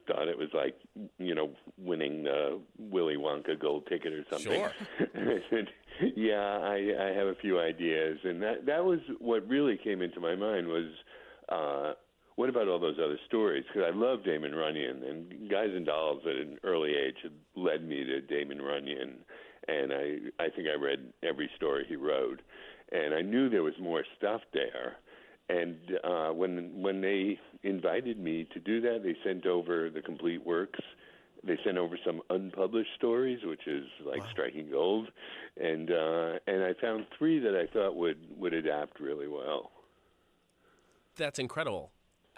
thought 0.08 0.28
it 0.28 0.38
was 0.38 0.50
like, 0.54 0.76
you 1.20 1.36
know, 1.36 1.52
winning 1.78 2.24
the 2.24 2.60
Willy 2.78 3.16
Wonka 3.16 3.60
gold 3.60 3.86
ticket 3.88 4.14
or 4.14 4.26
something. 4.30 4.52
Sure. 4.52 4.72
I 5.16 5.40
said, 5.50 5.68
"Yeah, 6.16 6.60
I, 6.64 6.94
I 7.00 7.14
have 7.14 7.28
a 7.28 7.36
few 7.36 7.60
ideas," 7.60 8.18
and 8.24 8.42
that 8.42 8.66
that 8.66 8.84
was 8.84 9.00
what 9.20 9.48
really 9.48 9.78
came 9.78 10.02
into 10.02 10.20
my 10.20 10.36
mind 10.36 10.68
was, 10.68 10.88
uh, 11.50 11.94
what 12.36 12.48
about 12.48 12.70
all 12.70 12.80
those 12.80 13.00
other 13.04 13.20
stories? 13.28 13.66
Because 13.68 13.92
I 13.94 13.98
love 13.98 14.24
Damon 14.24 14.56
Runyon, 14.56 15.04
and 15.04 15.50
Guys 15.50 15.72
and 15.76 15.86
Dolls 15.86 16.22
at 16.26 16.38
an 16.38 16.58
early 16.64 16.92
age 16.92 17.18
had 17.22 17.34
led 17.56 17.86
me 17.86 18.04
to 18.06 18.22
Damon 18.22 18.62
Runyon, 18.62 19.16
and 19.68 19.92
I 19.92 20.44
I 20.44 20.50
think 20.50 20.68
I 20.70 20.82
read 20.82 21.12
every 21.22 21.50
story 21.58 21.86
he 21.88 21.98
wrote, 21.98 22.42
and 22.92 23.14
I 23.14 23.22
knew 23.22 23.50
there 23.50 23.64
was 23.64 23.74
more 23.80 24.06
stuff 24.18 24.42
there. 24.54 24.98
And 25.50 25.78
uh, 26.04 26.30
when 26.30 26.82
when 26.82 27.02
they 27.02 27.40
invited 27.64 28.20
me 28.20 28.48
to 28.54 28.60
do 28.60 28.80
that, 28.82 29.02
they 29.04 29.16
sent 29.24 29.46
over 29.46 29.90
the 29.90 30.02
complete 30.02 30.46
works. 30.46 30.80
They 31.44 31.58
sent 31.66 31.78
over 31.78 31.98
some 32.06 32.22
unpublished 32.30 32.92
stories, 32.96 33.40
which 33.44 33.68
is 33.68 33.86
like 34.06 34.22
striking 34.32 34.70
gold, 34.72 35.08
and 35.58 35.90
uh, 35.92 36.40
and 36.48 36.64
I 36.64 36.74
found 36.80 37.06
three 37.18 37.40
that 37.40 37.56
I 37.56 37.66
thought 37.74 37.96
would 37.96 38.18
would 38.38 38.54
adapt 38.54 39.00
really 39.00 39.28
well. 39.28 39.72
That's 41.20 41.40
incredible. 41.40 41.92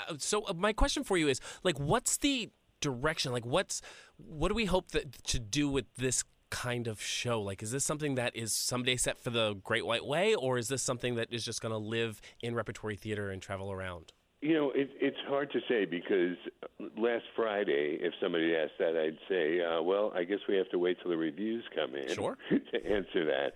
uh, 0.10 0.16
so 0.18 0.44
uh, 0.48 0.54
my 0.54 0.74
question 0.74 1.04
for 1.04 1.18
you 1.18 1.30
is 1.30 1.40
like, 1.64 1.80
what's 1.80 2.18
the 2.18 2.50
direction? 2.82 3.32
Like, 3.32 3.46
what's 3.46 3.82
what 4.18 4.50
do 4.50 4.56
we 4.56 4.66
hope 4.66 4.92
that 4.92 5.24
to 5.26 5.40
do 5.40 5.70
with 5.70 5.86
this 5.96 6.24
kind 6.50 6.88
of 6.88 7.02
show? 7.02 7.42
Like, 7.42 7.64
is 7.64 7.72
this 7.72 7.86
something 7.86 8.16
that 8.16 8.36
is 8.36 8.54
someday 8.54 8.98
set 8.98 9.20
for 9.20 9.30
the 9.30 9.54
Great 9.64 9.86
White 9.86 10.06
Way, 10.06 10.36
or 10.36 10.58
is 10.58 10.68
this 10.68 10.84
something 10.84 11.16
that 11.16 11.32
is 11.32 11.46
just 11.46 11.62
going 11.62 11.72
to 11.72 11.78
live 11.78 12.20
in 12.42 12.56
repertory 12.56 12.96
theater 12.98 13.30
and 13.30 13.42
travel 13.42 13.72
around? 13.72 14.12
You 14.42 14.56
know, 14.56 14.72
it, 14.72 14.90
it's 15.00 15.18
hard 15.28 15.52
to 15.52 15.60
say 15.70 15.86
because 15.86 16.36
last 16.98 17.26
Friday, 17.36 18.00
if 18.02 18.12
somebody 18.20 18.56
asked 18.56 18.80
that, 18.80 18.98
I'd 18.98 19.20
say, 19.30 19.62
uh, 19.62 19.84
well, 19.84 20.12
I 20.16 20.24
guess 20.24 20.40
we 20.50 20.56
have 20.58 20.68
to 20.70 20.80
wait 20.80 20.98
till 21.02 21.12
the 21.12 21.18
reviews 21.18 21.64
come 21.76 21.96
in 21.96 22.12
Sure. 22.16 22.36
to 22.50 22.86
answer 22.86 23.24
that. 23.26 23.52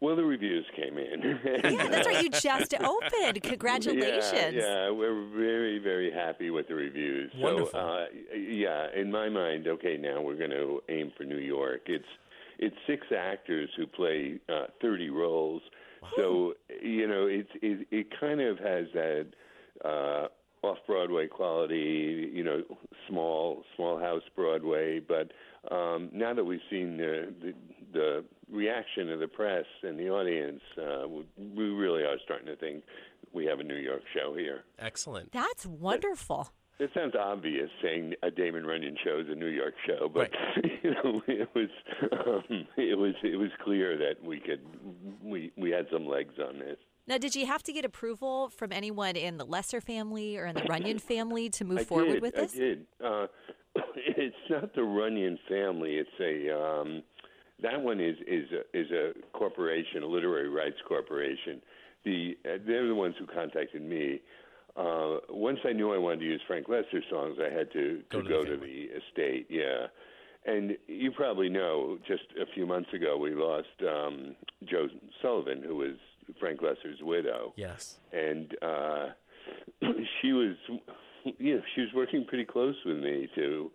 Well, 0.00 0.14
the 0.14 0.24
reviews 0.24 0.66
came 0.76 0.98
in. 0.98 1.38
Yeah, 1.42 1.88
that's 1.88 2.06
right. 2.06 2.22
You 2.22 2.28
just 2.28 2.74
opened. 2.80 3.42
Congratulations. 3.42 4.54
Yeah, 4.56 4.84
yeah, 4.84 4.90
we're 4.90 5.26
very, 5.30 5.78
very 5.78 6.12
happy 6.12 6.50
with 6.50 6.68
the 6.68 6.74
reviews. 6.74 7.32
Wonderful. 7.38 7.70
So, 7.72 7.78
uh, 7.78 8.04
yeah, 8.36 8.88
in 8.94 9.10
my 9.10 9.30
mind, 9.30 9.66
okay, 9.66 9.96
now 9.96 10.20
we're 10.20 10.36
going 10.36 10.50
to 10.50 10.82
aim 10.90 11.12
for 11.16 11.24
New 11.24 11.38
York. 11.38 11.82
It's 11.86 12.04
it's 12.58 12.76
six 12.86 13.06
actors 13.16 13.70
who 13.76 13.86
play 13.86 14.38
uh, 14.50 14.66
thirty 14.82 15.08
roles. 15.08 15.62
So 16.16 16.54
you 16.82 17.06
know, 17.08 17.26
it's 17.26 17.50
it, 17.62 17.86
it 17.90 18.06
kind 18.20 18.40
of 18.40 18.58
has 18.58 18.86
that 18.94 19.26
uh, 19.84 20.26
off 20.62 20.78
Broadway 20.86 21.26
quality. 21.26 22.30
You 22.32 22.44
know, 22.44 22.62
small 23.08 23.62
small 23.76 23.98
house 23.98 24.22
Broadway. 24.34 25.00
But 25.00 25.32
um, 25.74 26.10
now 26.12 26.34
that 26.34 26.44
we've 26.44 26.60
seen 26.70 26.96
the, 26.96 27.32
the 27.40 27.52
the 27.92 28.24
reaction 28.50 29.10
of 29.10 29.20
the 29.20 29.28
press 29.28 29.64
and 29.82 29.98
the 29.98 30.08
audience, 30.08 30.60
uh, 30.78 31.08
we, 31.08 31.24
we 31.36 31.64
really 31.64 32.02
are 32.02 32.16
starting 32.24 32.46
to 32.46 32.56
think 32.56 32.84
we 33.32 33.44
have 33.46 33.60
a 33.60 33.64
New 33.64 33.76
York 33.76 34.02
show 34.14 34.34
here. 34.34 34.64
Excellent. 34.78 35.32
That's 35.32 35.66
wonderful. 35.66 36.50
It 36.78 36.90
sounds 36.94 37.14
obvious 37.18 37.70
saying 37.82 38.14
a 38.22 38.30
Damon 38.30 38.66
Runyon 38.66 38.96
show 39.02 39.18
is 39.20 39.26
a 39.30 39.34
New 39.34 39.46
York 39.46 39.74
show, 39.86 40.10
but 40.12 40.30
you 40.82 40.90
know 40.90 41.22
it 41.26 41.48
was 41.54 41.70
um, 42.12 42.66
it 42.76 42.98
was 42.98 43.14
it 43.22 43.36
was 43.36 43.50
clear 43.64 43.96
that 43.96 44.22
we 44.22 44.40
could 44.40 44.60
we 45.22 45.52
we 45.56 45.70
had 45.70 45.86
some 45.90 46.06
legs 46.06 46.34
on 46.38 46.58
this. 46.58 46.76
Now, 47.08 47.18
did 47.18 47.36
you 47.36 47.46
have 47.46 47.62
to 47.64 47.72
get 47.72 47.84
approval 47.84 48.48
from 48.48 48.72
anyone 48.72 49.14
in 49.14 49.36
the 49.36 49.46
Loesser 49.46 49.82
family 49.82 50.36
or 50.36 50.46
in 50.46 50.56
the 50.56 50.64
Runyon 50.64 50.98
family 50.98 51.48
to 51.50 51.64
move 51.64 51.78
I 51.78 51.84
forward 51.84 52.14
did, 52.14 52.22
with 52.22 52.34
this? 52.34 52.54
I 52.54 52.58
did. 52.58 52.86
Uh, 53.04 53.26
it's 53.96 54.34
not 54.50 54.74
the 54.74 54.82
Runyon 54.82 55.38
family. 55.48 55.96
It's 55.96 56.10
a 56.20 56.50
um, 56.58 57.02
that 57.62 57.80
one 57.80 58.00
is 58.00 58.16
is 58.26 58.48
a, 58.50 58.78
is 58.78 58.90
a 58.90 59.12
corporation, 59.32 60.02
a 60.02 60.06
literary 60.06 60.48
rights 60.48 60.78
corporation. 60.86 61.62
The 62.04 62.36
uh, 62.44 62.58
they're 62.66 62.88
the 62.88 62.94
ones 62.94 63.14
who 63.18 63.26
contacted 63.26 63.82
me. 63.82 64.20
Uh, 64.76 65.18
once 65.30 65.58
I 65.64 65.72
knew 65.72 65.94
I 65.94 65.98
wanted 65.98 66.20
to 66.20 66.26
use 66.26 66.42
Frank 66.46 66.66
Loesser 66.66 67.00
songs, 67.08 67.38
I 67.40 67.56
had 67.56 67.72
to, 67.72 68.02
Go 68.10 68.20
to 68.20 68.22
to 68.22 68.28
the 68.28 68.28
go 68.28 68.44
to 68.44 68.56
the 68.58 68.88
estate. 68.98 69.46
Yeah, 69.48 69.86
and 70.44 70.76
you 70.86 71.12
probably 71.12 71.48
know. 71.48 71.98
Just 72.06 72.24
a 72.40 72.46
few 72.52 72.66
months 72.66 72.92
ago, 72.92 73.16
we 73.16 73.30
lost 73.34 73.68
um, 73.82 74.34
Jo 74.68 74.88
Sullivan, 75.22 75.62
who 75.62 75.76
was 75.76 75.96
Frank 76.40 76.60
Loesser's 76.60 77.00
widow 77.02 77.52
Yes. 77.56 77.98
and 78.12 78.54
uh, 78.62 79.06
she 80.20 80.32
was, 80.32 80.54
you 81.38 81.56
know, 81.56 81.62
she 81.74 81.80
was 81.82 81.90
working 81.94 82.24
pretty 82.26 82.44
close 82.44 82.76
with 82.84 82.96
me. 82.98 83.28
To, 83.36 83.70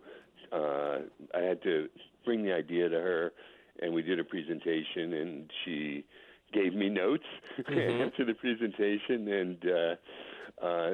uh, 0.52 0.98
I 1.34 1.40
had 1.40 1.62
to 1.62 1.88
bring 2.24 2.42
the 2.44 2.52
idea 2.52 2.88
to 2.88 2.96
her, 2.96 3.32
and 3.80 3.92
we 3.94 4.02
did 4.02 4.18
a 4.20 4.24
presentation, 4.24 5.12
and 5.14 5.50
she 5.64 6.04
gave 6.52 6.74
me 6.74 6.88
notes 6.88 7.24
after 7.58 8.24
the 8.26 8.34
presentation, 8.34 9.28
and 9.28 9.64
uh, 9.66 10.64
uh, 10.64 10.90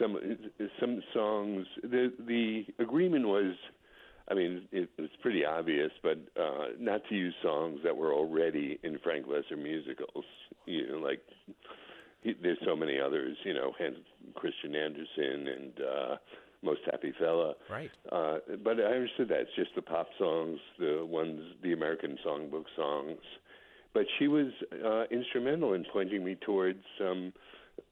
some 0.00 0.18
some 0.80 1.02
songs. 1.14 1.66
The 1.82 2.12
the 2.18 2.66
agreement 2.78 3.26
was. 3.28 3.54
I 4.28 4.34
mean, 4.34 4.68
it 4.72 4.88
was 4.98 5.10
pretty 5.22 5.44
obvious, 5.44 5.90
but 6.02 6.18
uh, 6.40 6.68
not 6.78 7.02
to 7.08 7.14
use 7.14 7.34
songs 7.42 7.80
that 7.84 7.96
were 7.96 8.12
already 8.12 8.78
in 8.82 8.98
Frank 9.02 9.26
Loesser 9.26 9.60
musicals. 9.60 10.24
You 10.66 10.92
know, 10.92 10.98
like 10.98 11.20
he, 12.22 12.34
there's 12.42 12.58
so 12.64 12.76
many 12.76 12.98
others, 13.00 13.36
you 13.44 13.54
know, 13.54 13.72
Hans 13.78 13.98
Christian 14.34 14.74
Andersen 14.74 15.48
and 15.48 15.72
uh, 15.80 16.16
Most 16.62 16.80
Happy 16.90 17.12
Fella. 17.18 17.54
Right. 17.68 17.90
Uh, 18.12 18.38
but 18.62 18.78
I 18.78 18.94
understood 18.94 19.28
that 19.28 19.40
it's 19.40 19.56
just 19.56 19.74
the 19.74 19.82
pop 19.82 20.08
songs, 20.18 20.58
the 20.78 21.04
ones, 21.04 21.40
the 21.62 21.72
American 21.72 22.16
songbook 22.24 22.64
songs. 22.76 23.18
But 23.92 24.04
she 24.18 24.28
was 24.28 24.52
uh, 24.84 25.04
instrumental 25.10 25.72
in 25.74 25.84
pointing 25.92 26.24
me 26.24 26.36
towards 26.36 26.78
some 26.98 27.32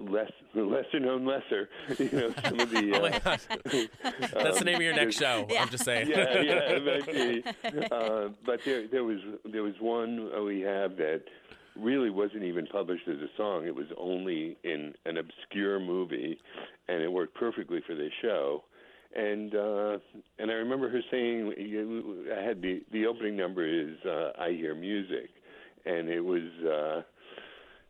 less 0.00 0.30
lesser 0.54 1.00
known 1.00 1.26
lesser, 1.26 1.68
you 1.98 2.10
know, 2.12 2.32
some 2.44 2.60
of 2.60 2.70
the. 2.70 2.78
Oh 2.98 3.02
my 3.02 3.10
uh, 3.10 3.18
gosh. 3.18 3.40
That's 4.32 4.58
the 4.58 4.64
name 4.64 4.76
of 4.76 4.82
your 4.82 4.94
next 4.94 5.16
show. 5.16 5.46
I'm 5.58 5.68
just 5.68 5.84
saying. 5.84 6.08
yeah, 6.08 6.40
yeah, 6.40 6.76
it 6.76 6.84
might 6.84 7.06
be. 7.06 7.44
Uh, 7.90 8.28
but 8.44 8.60
there, 8.64 8.86
there 8.88 9.04
was 9.04 9.18
there 9.44 9.62
was 9.62 9.74
one 9.80 10.30
uh, 10.36 10.42
we 10.42 10.60
have 10.60 10.96
that 10.96 11.22
really 11.76 12.10
wasn't 12.10 12.42
even 12.42 12.66
published 12.66 13.06
as 13.08 13.16
a 13.16 13.28
song. 13.36 13.66
It 13.66 13.74
was 13.74 13.86
only 13.96 14.56
in 14.64 14.94
an 15.04 15.16
obscure 15.16 15.78
movie, 15.78 16.38
and 16.88 17.02
it 17.02 17.12
worked 17.12 17.34
perfectly 17.34 17.80
for 17.86 17.94
this 17.94 18.12
show. 18.22 18.64
And 19.14 19.54
uh, 19.54 19.98
and 20.38 20.50
I 20.50 20.54
remember 20.54 20.88
her 20.88 21.00
saying, 21.10 21.52
I 22.36 22.42
had 22.42 22.62
the 22.62 22.82
the 22.92 23.06
opening 23.06 23.36
number 23.36 23.66
is 23.66 23.96
uh, 24.04 24.32
I 24.38 24.50
hear 24.50 24.74
music, 24.74 25.30
and 25.84 26.08
it 26.08 26.20
was. 26.20 26.42
Uh, 26.64 27.02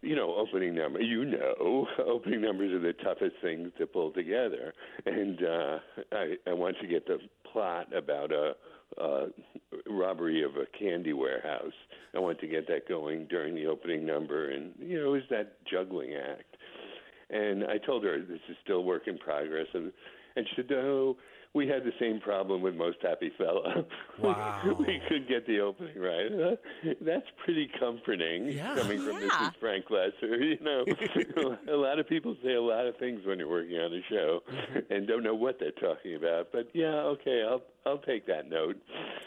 you 0.02 0.14
know, 0.14 0.34
opening 0.36 0.74
number. 0.74 1.00
You 1.00 1.24
know, 1.24 1.86
opening 2.06 2.40
numbers 2.40 2.72
are 2.72 2.78
the 2.78 2.92
toughest 3.04 3.36
things 3.42 3.70
to 3.78 3.86
pull 3.86 4.12
together. 4.12 4.72
And 5.06 5.42
uh, 5.42 5.78
I, 6.12 6.34
I 6.46 6.52
want 6.52 6.76
to 6.80 6.86
get 6.86 7.06
the 7.06 7.18
plot 7.52 7.94
about 7.96 8.32
a, 8.32 8.52
a 9.00 9.26
robbery 9.88 10.44
of 10.44 10.52
a 10.56 10.66
candy 10.78 11.12
warehouse. 11.12 11.72
I 12.14 12.20
want 12.20 12.40
to 12.40 12.46
get 12.46 12.66
that 12.68 12.88
going 12.88 13.26
during 13.26 13.54
the 13.54 13.66
opening 13.66 14.06
number, 14.06 14.50
and 14.50 14.72
you 14.78 14.98
know, 14.98 15.08
it 15.08 15.12
was 15.12 15.22
that 15.30 15.56
juggling 15.70 16.14
act. 16.14 16.56
And 17.30 17.64
I 17.64 17.76
told 17.78 18.04
her 18.04 18.18
this 18.20 18.40
is 18.48 18.56
still 18.64 18.84
work 18.84 19.02
in 19.06 19.18
progress, 19.18 19.66
and 19.74 19.92
and 20.36 20.46
she 20.48 20.56
said, 20.56 20.70
"No, 20.70 21.16
we 21.54 21.66
had 21.66 21.82
the 21.84 21.92
same 21.98 22.20
problem 22.20 22.60
with 22.62 22.74
Most 22.74 22.98
Happy 23.02 23.32
Fella. 23.38 23.84
Wow. 24.20 24.74
we 24.80 25.00
could 25.08 25.28
get 25.28 25.46
the 25.46 25.60
opening 25.60 25.96
right. 25.96 26.58
That's 27.00 27.26
pretty 27.44 27.70
comforting 27.78 28.48
Yeah. 28.48 28.74
coming 28.74 28.98
from 28.98 29.12
Yeah. 29.20 29.28
Mrs. 29.28 29.52
Frank 29.60 29.84
Loesser. 29.86 30.38
You 30.58 30.58
know, 30.60 31.56
a 31.72 31.76
lot 31.76 32.00
of 32.00 32.08
people 32.08 32.36
say 32.42 32.54
a 32.54 32.60
lot 32.60 32.86
of 32.86 32.96
things 32.96 33.20
when 33.24 33.38
you're 33.38 33.48
working 33.48 33.76
on 33.78 33.92
a 33.92 34.00
show 34.10 34.40
and 34.90 35.06
don't 35.06 35.22
know 35.22 35.36
what 35.36 35.58
they're 35.60 35.70
talking 35.70 36.16
about. 36.16 36.48
But 36.52 36.68
yeah, 36.74 36.94
okay, 37.14 37.44
I'll 37.48 37.62
I'll 37.86 37.98
take 37.98 38.26
that 38.26 38.48
note. 38.50 38.76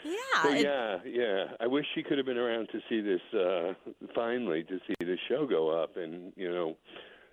Yeah. 0.04 0.42
So 0.42 0.50
and- 0.50 0.60
yeah, 0.60 0.98
yeah. 1.06 1.44
I 1.58 1.66
wish 1.66 1.86
she 1.94 2.02
could 2.02 2.18
have 2.18 2.26
been 2.26 2.36
around 2.38 2.68
to 2.72 2.80
see 2.88 3.00
this. 3.00 3.22
uh 3.34 3.72
Finally, 4.14 4.64
to 4.64 4.78
see 4.86 4.94
the 5.00 5.16
show 5.28 5.46
go 5.46 5.70
up, 5.70 5.96
and 5.96 6.32
you 6.36 6.50
know, 6.52 6.76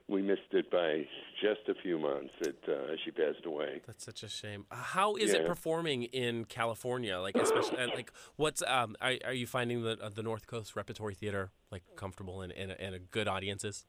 we 0.09 0.21
missed 0.21 0.41
it 0.51 0.71
by 0.71 1.05
just 1.41 1.69
a 1.69 1.79
few 1.81 1.99
months 1.99 2.33
that 2.41 2.57
uh, 2.67 2.95
she 3.03 3.11
passed 3.11 3.45
away. 3.45 3.81
That's 3.85 4.03
such 4.03 4.23
a 4.23 4.29
shame. 4.29 4.65
Uh, 4.71 4.75
How 4.75 5.15
is 5.15 5.33
it 5.33 5.45
performing 5.45 6.03
in 6.03 6.45
California? 6.45 7.19
Like, 7.19 7.35
especially 7.35 7.77
uh, 7.77 7.87
like, 7.95 8.11
what's 8.35 8.63
um, 8.67 8.95
are, 9.01 9.13
are 9.25 9.33
you 9.33 9.45
finding 9.45 9.83
the 9.83 9.97
uh, 10.01 10.09
the 10.09 10.23
North 10.23 10.47
Coast 10.47 10.75
Repertory 10.75 11.13
Theater 11.13 11.51
like 11.71 11.83
comfortable 11.95 12.41
and 12.41 12.51
and, 12.51 12.71
and 12.71 12.95
a 12.95 12.99
good 12.99 13.27
audiences? 13.27 13.85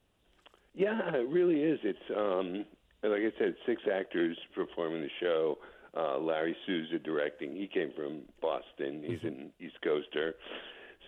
Yeah, 0.73 1.15
it 1.15 1.27
really 1.27 1.61
is. 1.61 1.79
It's 1.83 1.99
um, 2.15 2.65
like 3.03 3.21
I 3.21 3.33
said, 3.39 3.55
six 3.65 3.81
actors 3.91 4.37
performing 4.53 5.01
the 5.01 5.09
show. 5.19 5.57
Uh, 5.97 6.17
Larry 6.19 6.55
Souza 6.65 6.99
directing. 6.99 7.53
He 7.53 7.67
came 7.67 7.91
from 7.93 8.21
Boston. 8.41 9.03
He's 9.05 9.19
an 9.23 9.51
East 9.59 9.75
Coaster. 9.83 10.35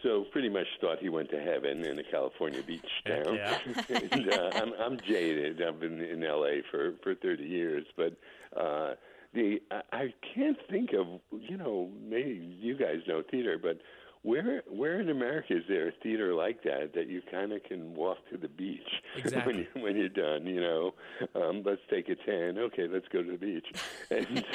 So 0.04 0.26
pretty 0.32 0.50
much 0.50 0.68
thought 0.82 1.00
he 1.00 1.10
went 1.10 1.30
to 1.32 1.40
heaven 1.40 1.84
in 1.86 1.98
a 1.98 2.04
California 2.04 2.62
beach 2.62 2.82
town. 3.08 3.36
yeah. 3.36 3.58
and, 4.12 4.30
uh, 4.34 4.50
I'm, 4.54 4.74
I'm 4.80 4.98
jaded. 5.00 5.62
I've 5.62 5.80
been 5.80 6.02
in 6.02 6.24
L.A. 6.24 6.62
for 6.70 6.94
for 7.02 7.16
30 7.16 7.44
years, 7.44 7.86
but 7.96 8.14
uh, 8.56 8.96
the 9.34 9.62
I, 9.72 9.82
I 9.94 10.14
can't 10.36 10.58
think 10.70 10.92
of 10.94 11.08
you 11.32 11.58
know 11.58 11.90
maybe 12.02 12.58
you 12.60 12.78
guys 12.78 12.98
know 13.08 13.24
theater, 13.32 13.58
but 13.62 13.80
where 14.24 14.64
where 14.70 15.00
in 15.00 15.10
America 15.10 15.56
is 15.56 15.64
there 15.68 15.90
a 15.90 15.92
theater 16.02 16.34
like 16.34 16.64
that 16.64 16.92
that 16.96 17.08
you 17.08 17.22
kind 17.30 17.52
of 17.54 17.64
can 17.64 17.94
walk 17.94 18.18
to 18.32 18.38
the 18.38 18.48
beach 18.48 18.82
Exactly. 19.18 19.54
when 19.54 19.58
you 19.58 19.84
when 19.84 19.96
you're 19.98 20.10
done? 20.10 20.46
You 20.46 20.62
know, 20.62 20.94
um, 21.36 21.64
let's 21.66 21.82
take 21.90 22.10
a 22.10 22.16
tan. 22.16 22.58
Okay, 22.58 22.88
let's 22.88 23.08
go 23.08 23.24
to 23.24 23.32
the 23.32 23.38
beach. 23.38 23.68
And 24.12 24.46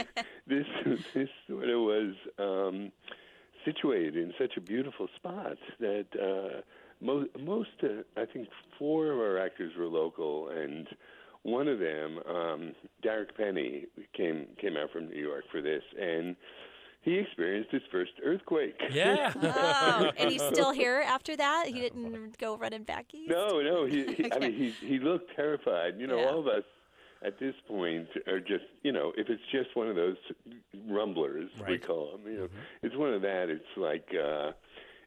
this 0.47 0.67
this 1.15 1.29
sort 1.49 1.69
of 1.69 1.81
was. 1.81 2.15
Um, 2.39 2.93
situated 3.65 4.17
in 4.17 4.33
such 4.39 4.57
a 4.57 4.61
beautiful 4.61 5.09
spot 5.17 5.57
that 5.81 6.07
uh, 6.21 6.61
most, 7.01 7.29
most 7.41 7.69
uh, 7.83 8.03
I 8.21 8.25
think, 8.27 8.49
four 8.79 9.13
of 9.13 9.19
our 9.19 9.39
actors 9.39 9.73
were 9.79 9.87
local, 9.87 10.49
and 10.49 10.87
one 11.43 11.69
of 11.69 11.79
them, 11.79 12.19
um, 12.29 12.73
Derek 13.03 13.37
Penny, 13.37 13.87
came 14.17 14.47
came 14.61 14.77
out 14.77 14.91
from 14.91 15.09
New 15.09 15.21
York 15.21 15.45
for 15.51 15.61
this, 15.63 15.83
and 16.01 16.35
he 17.03 17.15
experienced 17.15 17.71
his 17.71 17.83
first 17.93 18.13
earthquake. 18.25 18.75
Yeah. 18.91 19.33
Oh, 19.41 20.11
and 20.19 20.31
he's 20.31 20.43
still 20.43 20.73
here 20.73 21.03
after 21.07 21.37
that? 21.37 21.67
He 21.69 21.75
didn't 21.81 22.37
go 22.39 22.57
running 22.57 22.83
back 22.83 23.07
east? 23.15 23.31
No, 23.31 23.61
no. 23.61 23.87
He, 23.87 24.05
he 24.15 24.33
I 24.33 24.39
mean, 24.39 24.53
he 24.53 24.75
he 24.87 24.99
looked 24.99 25.35
terrified. 25.37 25.95
You 25.99 26.07
know, 26.09 26.19
Yeah. 26.19 26.27
all 26.27 26.41
of 26.41 26.49
us 26.49 26.65
at 27.25 27.39
this 27.39 27.55
point 27.67 28.09
are 28.27 28.41
just 28.41 28.65
you 28.83 28.93
know 28.93 29.13
if 29.17 29.29
it's 29.29 29.43
just 29.51 29.75
one 29.75 29.89
of 29.89 29.97
those 29.97 30.17
rumblers 30.89 31.51
we 31.69 31.79
call 31.79 32.13
them 32.13 32.33
you 32.33 32.39
know 32.39 32.49
it's 32.83 32.97
one 32.97 33.13
of 33.13 33.23
that 33.23 33.49
it's 33.49 33.65
like 33.77 34.09
uh 34.15 34.53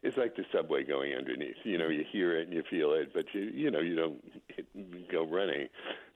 it's 0.02 0.16
like 0.16 0.34
the 0.36 0.44
subway 0.52 0.82
going 0.84 1.14
underneath 1.14 1.56
you 1.64 1.78
know 1.78 1.88
you 1.88 2.04
hear 2.12 2.36
it 2.36 2.46
and 2.48 2.52
you 2.52 2.62
feel 2.68 2.92
it 2.92 3.12
but 3.14 3.24
you 3.32 3.42
you 3.54 3.70
know 3.70 3.80
you 3.80 3.94
don't 3.96 4.20
hit, 4.48 5.08
go 5.10 5.24
running. 5.26 5.68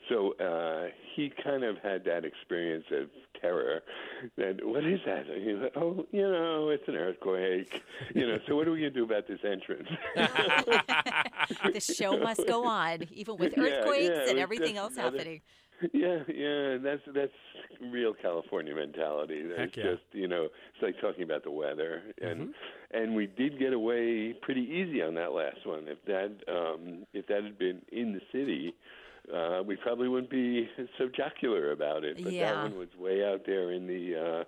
So 0.09 0.33
uh 0.35 0.89
he 1.15 1.33
kind 1.43 1.65
of 1.65 1.79
had 1.79 2.05
that 2.05 2.25
experience 2.25 2.85
of 2.93 3.09
terror 3.41 3.83
that 4.37 4.65
what 4.65 4.85
is 4.85 5.01
that? 5.07 5.27
And 5.29 5.43
he's 5.49 5.59
like, 5.59 5.77
oh 5.77 6.05
you 6.11 6.23
know 6.23 6.69
it's 6.71 6.87
an 6.89 6.97
earthquake. 6.97 7.83
You 8.15 8.27
know 8.27 8.39
so 8.47 8.57
what 8.57 8.67
are 8.69 8.73
we 8.73 8.81
going 8.81 8.93
to 8.93 8.99
do 8.99 9.05
about 9.05 9.29
this 9.29 9.41
entrance? 9.45 9.89
The 11.73 11.81
show 11.81 12.17
must 12.19 12.47
go 12.47 12.65
on, 12.65 13.07
even 13.13 13.37
with 13.37 13.55
earthquakes 13.59 14.05
yeah, 14.09 14.23
it 14.23 14.29
and 14.31 14.39
everything 14.39 14.77
else 14.77 14.95
another- 14.95 15.19
happening. 15.19 15.41
Yeah, 15.93 16.21
yeah, 16.29 16.79
that's 16.79 17.03
that's 17.15 17.33
real 17.93 18.15
California 18.15 18.75
mentality. 18.75 19.35
It's 19.45 19.59
Heck 19.59 19.77
yeah. 19.77 19.93
just 19.93 20.03
you 20.13 20.27
know, 20.27 20.45
it's 20.45 20.83
like 20.83 21.01
talking 21.01 21.23
about 21.23 21.45
the 21.45 21.51
weather, 21.51 22.03
and 22.21 22.41
Mm-hmm. 22.41 22.99
and 22.99 23.15
we 23.15 23.27
did 23.27 23.59
get 23.59 23.73
away 23.73 24.33
pretty 24.41 24.63
easy 24.63 25.03
on 25.03 25.15
that 25.15 25.33
last 25.33 25.67
one. 25.67 25.87
If 25.87 25.99
that 26.07 26.33
um, 26.53 27.05
if 27.13 27.27
that 27.27 27.43
had 27.45 27.59
been 27.59 27.83
in 27.93 28.13
the 28.15 28.21
city, 28.33 28.75
uh, 29.35 29.63
we 29.67 29.77
probably 29.77 30.09
wouldn't 30.09 30.31
be 30.31 30.69
so 30.99 31.09
jocular 31.15 31.73
about 31.73 32.05
it. 32.05 32.23
But 32.23 32.33
Yeah. 32.33 32.53
that 32.53 32.63
one 32.71 32.79
was 32.79 32.89
way 32.99 33.25
out 33.25 33.43
there 33.45 33.73
in 33.73 33.87
the 33.87 34.17
uh, 34.17 34.45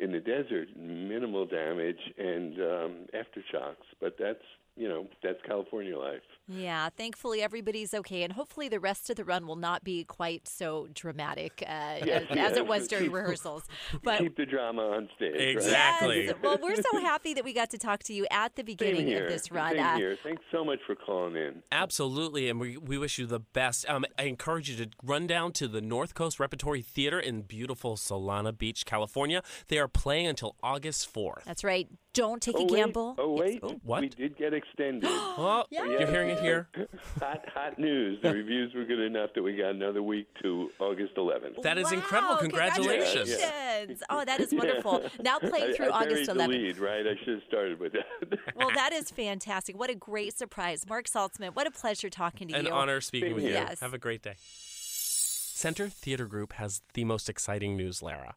in 0.00 0.12
the 0.12 0.20
desert, 0.20 0.68
minimal 0.76 1.46
damage 1.46 2.00
and 2.18 2.54
um, 2.60 2.92
aftershocks. 3.14 3.84
But 4.00 4.16
that's 4.18 4.42
you 4.76 4.88
know 4.88 5.08
that's 5.22 5.38
California 5.46 5.98
life. 5.98 6.22
Yeah, 6.48 6.88
thankfully 6.96 7.42
everybody's 7.42 7.92
okay, 7.94 8.22
and 8.24 8.32
hopefully 8.32 8.68
the 8.68 8.80
rest 8.80 9.08
of 9.10 9.16
the 9.16 9.24
run 9.24 9.46
will 9.46 9.56
not 9.56 9.84
be 9.84 10.02
quite 10.04 10.48
so 10.48 10.88
dramatic 10.94 11.62
uh, 11.66 11.70
as, 11.70 12.24
as 12.30 12.56
it 12.56 12.66
was 12.66 12.88
during 12.88 13.12
rehearsals. 13.12 13.62
But 14.02 14.18
Keep 14.18 14.36
the 14.36 14.46
drama 14.46 14.82
on 14.82 15.08
stage. 15.16 15.32
right? 15.32 15.40
Exactly. 15.48 16.26
Yes. 16.26 16.34
Well, 16.42 16.58
we're 16.62 16.76
so 16.76 17.00
happy 17.00 17.34
that 17.34 17.44
we 17.44 17.52
got 17.52 17.70
to 17.70 17.78
talk 17.78 18.02
to 18.04 18.14
you 18.14 18.26
at 18.30 18.54
the 18.56 18.60
Same 18.60 18.66
beginning 18.66 19.06
here. 19.06 19.24
of 19.24 19.30
this 19.30 19.50
run. 19.52 19.72
Same 19.76 19.84
Uh, 19.84 19.96
here. 19.96 20.16
Thanks 20.22 20.42
so 20.50 20.64
much 20.64 20.78
for 20.86 20.94
calling 20.94 21.36
in. 21.36 21.62
Absolutely, 21.70 22.48
and 22.48 22.58
we, 22.58 22.76
we 22.76 22.96
wish 22.98 23.18
you 23.18 23.26
the 23.26 23.40
best. 23.40 23.88
Um, 23.88 24.04
I 24.18 24.22
encourage 24.24 24.70
you 24.70 24.76
to 24.84 24.90
run 25.04 25.26
down 25.26 25.52
to 25.52 25.68
the 25.68 25.80
North 25.80 26.14
Coast 26.14 26.40
Repertory 26.40 26.82
Theater 26.82 27.20
in 27.20 27.42
beautiful 27.42 27.96
Solana 27.96 28.56
Beach, 28.56 28.84
California. 28.86 29.42
They 29.68 29.78
are 29.78 29.88
playing 29.92 30.26
until 30.26 30.56
August 30.62 31.12
4th. 31.12 31.44
That's 31.44 31.64
right. 31.64 31.88
Don't 32.12 32.42
take 32.42 32.56
oh, 32.56 32.62
a 32.62 32.64
wait. 32.64 32.76
gamble. 32.76 33.14
Oh, 33.18 33.36
Yes. 33.36 33.40
wait. 33.40 33.60
Oh, 33.62 33.80
what? 33.84 34.00
We 34.00 34.08
did 34.08 34.36
get 34.36 34.52
extended. 34.54 35.08
Oh, 35.42 35.64
you're 35.70 36.06
hearing 36.06 36.30
it 36.30 36.40
here. 36.40 36.68
hot, 37.20 37.40
hot 37.54 37.78
news. 37.78 38.18
The 38.22 38.32
reviews 38.32 38.74
were 38.74 38.84
good 38.84 39.00
enough 39.00 39.30
that 39.34 39.42
we 39.42 39.56
got 39.56 39.70
another 39.70 40.02
week 40.02 40.26
to 40.42 40.68
August 40.80 41.14
11th. 41.16 41.62
That 41.62 41.78
is 41.78 41.84
Wow, 41.84 41.92
incredible. 41.92 42.36
Congratulations. 42.36 43.30
congratulations. 43.30 44.02
Oh, 44.10 44.24
that 44.24 44.40
is 44.40 44.52
wonderful. 44.52 45.02
Now 45.20 45.38
playing 45.38 45.74
through 45.74 45.90
I 45.90 46.02
August 46.02 46.28
11th. 46.30 46.36
The 46.36 46.48
lead, 46.48 46.78
right? 46.78 47.06
I 47.06 47.14
should 47.24 47.34
have 47.34 47.42
started 47.48 47.78
with 47.80 47.92
that. 47.92 48.38
Well, 48.56 48.70
that 48.74 48.92
is 48.92 49.10
fantastic. 49.10 49.78
What 49.78 49.88
a 49.88 49.94
great 49.94 50.36
surprise. 50.36 50.84
Mark 50.88 51.06
Saltzman, 51.08 51.54
what 51.54 51.66
a 51.66 51.70
pleasure 51.70 52.10
talking 52.10 52.48
to 52.48 52.54
An 52.54 52.64
you. 52.66 52.70
An 52.70 52.76
honor 52.76 53.00
speaking 53.00 53.34
with 53.34 53.44
you. 53.44 53.50
Yes. 53.50 53.80
Have 53.80 53.94
a 53.94 53.98
great 53.98 54.22
day. 54.22 54.34
Center 54.38 55.88
Theater 55.88 56.26
Group 56.26 56.54
has 56.54 56.82
the 56.94 57.04
most 57.04 57.28
exciting 57.28 57.76
news, 57.76 58.02
Lara. 58.02 58.34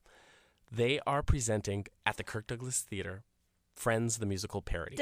They 0.75 0.99
are 1.05 1.21
presenting 1.21 1.85
at 2.03 2.17
the 2.17 2.23
Kirk 2.23 2.47
Douglas 2.47 2.79
Theater 2.81 3.23
Friends 3.75 4.17
the 4.17 4.25
Musical 4.25 4.61
Parody. 4.61 4.95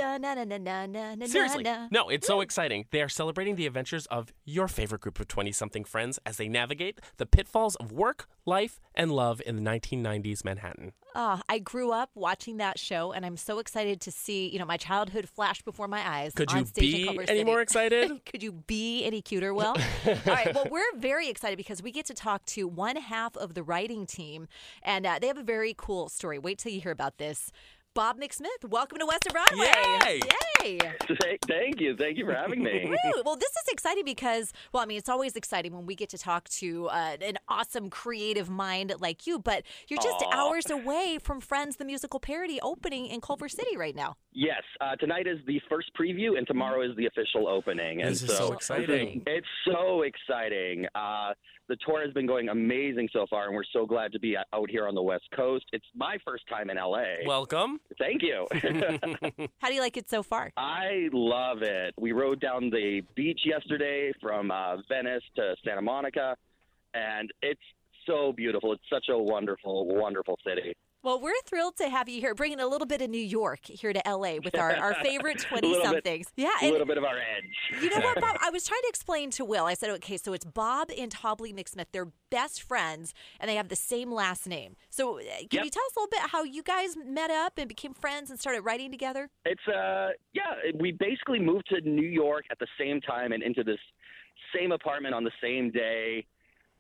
Seriously. 1.28 1.64
No, 1.92 2.10
it's 2.10 2.28
so 2.28 2.42
exciting. 2.42 2.86
They 2.92 3.02
are 3.02 3.10
celebrating 3.10 3.56
the 3.56 3.68
adventures 3.68 4.06
of 4.08 4.34
your 4.46 4.68
favorite 4.68 5.02
group 5.02 5.20
of 5.20 5.28
20 5.28 5.52
something 5.52 5.84
friends 5.84 6.20
as 6.26 6.38
they 6.38 6.48
navigate 6.48 7.00
the 7.18 7.26
pitfalls 7.26 7.76
of 7.76 7.92
work, 7.92 8.28
life, 8.46 8.80
and 8.96 9.12
love 9.12 9.42
in 9.46 9.56
the 9.56 9.62
1990s 9.62 10.44
Manhattan. 10.44 10.94
Oh, 11.14 11.42
I 11.50 11.60
grew 11.60 11.92
up 11.92 12.10
watching 12.16 12.58
that 12.58 12.80
show, 12.80 13.12
and 13.12 13.26
I'm 13.26 13.36
so 13.36 13.60
excited 13.60 14.00
to 14.02 14.12
see, 14.12 14.48
you 14.48 14.60
know, 14.60 14.66
my 14.66 14.78
childhood 14.78 15.28
flash 15.28 15.62
before 15.62 15.88
my 15.90 16.08
eyes. 16.08 16.34
Could 16.34 16.50
on 16.52 16.60
you 16.60 16.66
be 16.74 17.10
any 17.10 17.26
City. 17.26 17.44
more 17.44 17.62
excited? 17.62 18.26
Could 18.32 18.42
you 18.42 18.54
be 18.54 19.04
any 19.04 19.22
cuter, 19.22 19.54
Will? 19.54 19.76
All 19.76 20.16
right. 20.26 20.56
Well, 20.56 20.68
we're 20.72 20.98
very 20.98 21.28
excited 21.28 21.58
because 21.58 21.84
we 21.84 21.92
get 21.92 22.06
to 22.06 22.14
talk 22.14 22.46
to 22.48 22.68
one 22.68 22.96
half 22.96 23.36
of 23.36 23.56
the 23.56 23.64
writing 23.64 24.06
team, 24.06 24.48
and 24.84 25.06
uh, 25.06 25.20
they 25.20 25.28
have 25.28 25.38
a 25.38 25.44
very 25.44 25.74
cool 25.78 26.08
story. 26.08 26.40
Wait 26.40 26.58
till 26.58 26.72
you 26.72 26.80
hear 26.80 26.92
about 26.92 27.18
this. 27.18 27.52
Bob 27.94 28.18
McSmith, 28.22 28.70
welcome 28.70 29.00
to 29.00 29.06
West 29.06 29.26
of 29.28 29.34
Broadway. 29.34 29.68
Yay! 30.06 30.22
Yay! 30.62 30.80
Thank- 31.20 31.42
Thank 31.46 31.82
you. 31.82 31.98
Thank 31.98 32.18
you 32.18 32.26
for 32.26 32.34
having 32.34 32.64
me. 32.64 32.90
Well, 33.26 33.36
this 33.36 33.50
is 33.50 33.68
exciting 33.70 34.06
because, 34.06 34.54
well, 34.72 34.82
I 34.82 34.86
mean, 34.86 34.98
it's 34.98 35.10
always 35.10 35.36
exciting 35.36 35.74
when 35.74 35.86
we 35.86 35.96
get 35.96 36.08
to 36.12 36.18
talk 36.18 36.48
to 36.60 36.88
uh, 36.88 37.18
an 37.20 37.38
awesome 37.50 37.90
creative 37.90 38.50
mind 38.50 38.94
like 39.00 39.28
you, 39.28 39.40
but 39.40 39.64
you're 39.90 40.00
just 40.02 40.24
Aw. 40.24 40.32
hours 40.34 40.70
away 40.70 41.18
from 41.22 41.42
Friends, 41.42 41.76
the 41.76 41.84
musical 41.86 42.22
parody, 42.22 42.62
opening 42.62 43.08
in 43.08 43.20
Culver 43.20 43.50
City 43.50 43.76
right 43.76 43.96
now. 43.96 44.16
Yes, 44.32 44.62
uh, 44.80 44.96
tonight 44.96 45.28
is 45.28 45.40
the 45.46 45.60
first 45.70 45.92
preview, 46.00 46.38
and 46.38 46.48
tomorrow 46.48 46.82
is 46.90 46.96
the 46.96 47.08
official 47.08 47.50
opening. 47.50 48.02
And 48.02 48.12
This 48.12 48.24
is 48.24 48.38
so 48.38 48.54
exciting. 48.54 49.24
It's 49.28 49.48
so 49.66 50.04
exciting. 50.04 50.86
Uh, 50.96 51.34
the 51.68 51.76
tour 51.86 52.02
has 52.04 52.14
been 52.14 52.28
going 52.28 52.48
amazing 52.50 53.10
so 53.12 53.26
far, 53.30 53.48
and 53.48 53.56
we're 53.56 53.64
so 53.74 53.86
glad 53.86 54.14
to 54.14 54.20
be 54.20 54.38
out 54.38 54.70
here 54.70 54.88
on 54.88 54.96
the 54.96 55.02
West 55.02 55.26
Coast. 55.36 55.66
It's 55.74 55.86
my 55.94 56.18
first 56.26 56.44
time 56.48 56.70
in 56.70 56.78
LA. 56.78 57.04
Welcome. 57.26 57.81
Thank 57.98 58.22
you. 58.22 58.48
How 59.60 59.68
do 59.68 59.74
you 59.74 59.82
like 59.82 59.98
it 59.98 60.10
so 60.10 60.24
far? 60.24 60.52
I 60.58 61.10
love 61.12 61.62
it. 61.62 61.94
We 62.00 62.12
rode 62.12 62.40
down 62.40 62.70
the 62.70 63.02
beach 63.16 63.42
yesterday 63.46 64.12
from 64.22 64.52
uh, 64.52 64.78
Venice 64.88 65.24
to 65.36 65.56
Santa 65.64 65.82
Monica, 65.82 66.36
and 66.94 67.32
it's 67.42 67.62
so 68.08 68.34
beautiful. 68.34 68.74
It's 68.74 68.84
such 68.92 69.06
a 69.10 69.18
wonderful, 69.18 69.88
wonderful 69.88 70.38
city. 70.46 70.76
Well, 71.04 71.20
we're 71.20 71.34
thrilled 71.46 71.78
to 71.78 71.90
have 71.90 72.08
you 72.08 72.22
here, 72.22 72.36
bringing 72.36 72.60
a 72.60 72.68
little 72.68 72.86
bit 72.86 73.02
of 73.02 73.10
New 73.10 73.18
York 73.18 73.62
here 73.66 73.92
to 73.92 74.02
LA 74.06 74.36
with 74.44 74.56
our, 74.56 74.76
our 74.76 74.94
favorite 75.04 75.40
20 75.40 75.82
somethings. 75.84 76.28
Yeah. 76.36 76.52
A 76.62 76.70
little 76.72 76.86
bit 76.86 77.00
of 77.00 77.04
our 77.04 77.18
edge. 77.18 77.82
You 77.82 77.90
know 77.90 78.02
what, 78.06 78.22
Bob? 78.22 78.38
I 78.42 78.52
was 78.52 78.66
trying 78.66 78.82
to 78.84 78.88
explain 78.90 79.32
to 79.32 79.46
Will. 79.46 79.66
I 79.66 79.74
said, 79.74 79.90
okay, 79.92 80.18
so 80.18 80.34
it's 80.34 80.46
Bob 80.46 80.92
and 80.96 81.12
Tobly 81.12 81.56
McSmith. 81.56 81.86
They're 81.92 82.12
best 82.30 82.62
friends, 82.62 83.16
and 83.40 83.50
they 83.50 83.56
have 83.56 83.70
the 83.70 83.76
same 83.76 84.12
last 84.12 84.48
name. 84.48 84.76
So, 84.92 85.18
uh, 85.18 85.24
can 85.24 85.48
Yep. 85.52 85.64
you 85.66 85.70
tell 85.72 85.84
us 85.86 85.96
a 85.96 86.00
little 86.02 86.12
bit 86.12 86.20
how 86.30 86.44
you 86.44 86.62
guys 86.62 86.96
met 86.96 87.32
up 87.32 87.54
and 87.58 87.68
became 87.68 87.96
friends 87.96 88.30
and 88.30 88.40
started 88.40 88.62
writing 88.62 88.92
together? 88.92 89.30
It's 89.46 89.68
uh 89.68 90.10
yeah, 90.34 90.72
we 90.80 90.92
basically 90.92 91.40
moved 91.40 91.68
to 91.70 91.82
New 91.82 92.08
York 92.08 92.46
at 92.52 92.60
the 92.60 92.68
same 92.80 93.02
time 93.02 93.32
and 93.32 93.42
into 93.42 93.64
this 93.64 93.80
same 94.56 94.72
apartment 94.72 95.16
on 95.16 95.24
the 95.24 95.32
same 95.42 95.72
day. 95.72 96.26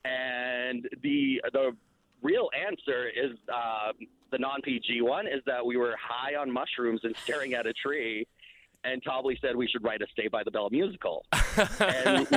And 0.05 0.87
the 1.03 1.41
the 1.53 1.75
real 2.21 2.49
answer 2.69 3.09
is 3.09 3.37
uh, 3.53 3.91
the 4.31 4.37
non 4.37 4.61
PG 4.61 5.01
one 5.01 5.27
is 5.27 5.41
that 5.45 5.65
we 5.65 5.77
were 5.77 5.95
high 6.01 6.35
on 6.35 6.51
mushrooms 6.51 7.01
and 7.03 7.15
staring 7.17 7.53
at 7.53 7.65
a 7.65 7.73
tree. 7.73 8.27
And 8.83 9.03
Tobly 9.03 9.39
said 9.41 9.55
we 9.55 9.67
should 9.67 9.83
write 9.83 10.01
a 10.01 10.07
Saved 10.17 10.31
by 10.31 10.43
the 10.43 10.51
Bell 10.51 10.69
musical. 10.71 11.23
and 11.79 12.27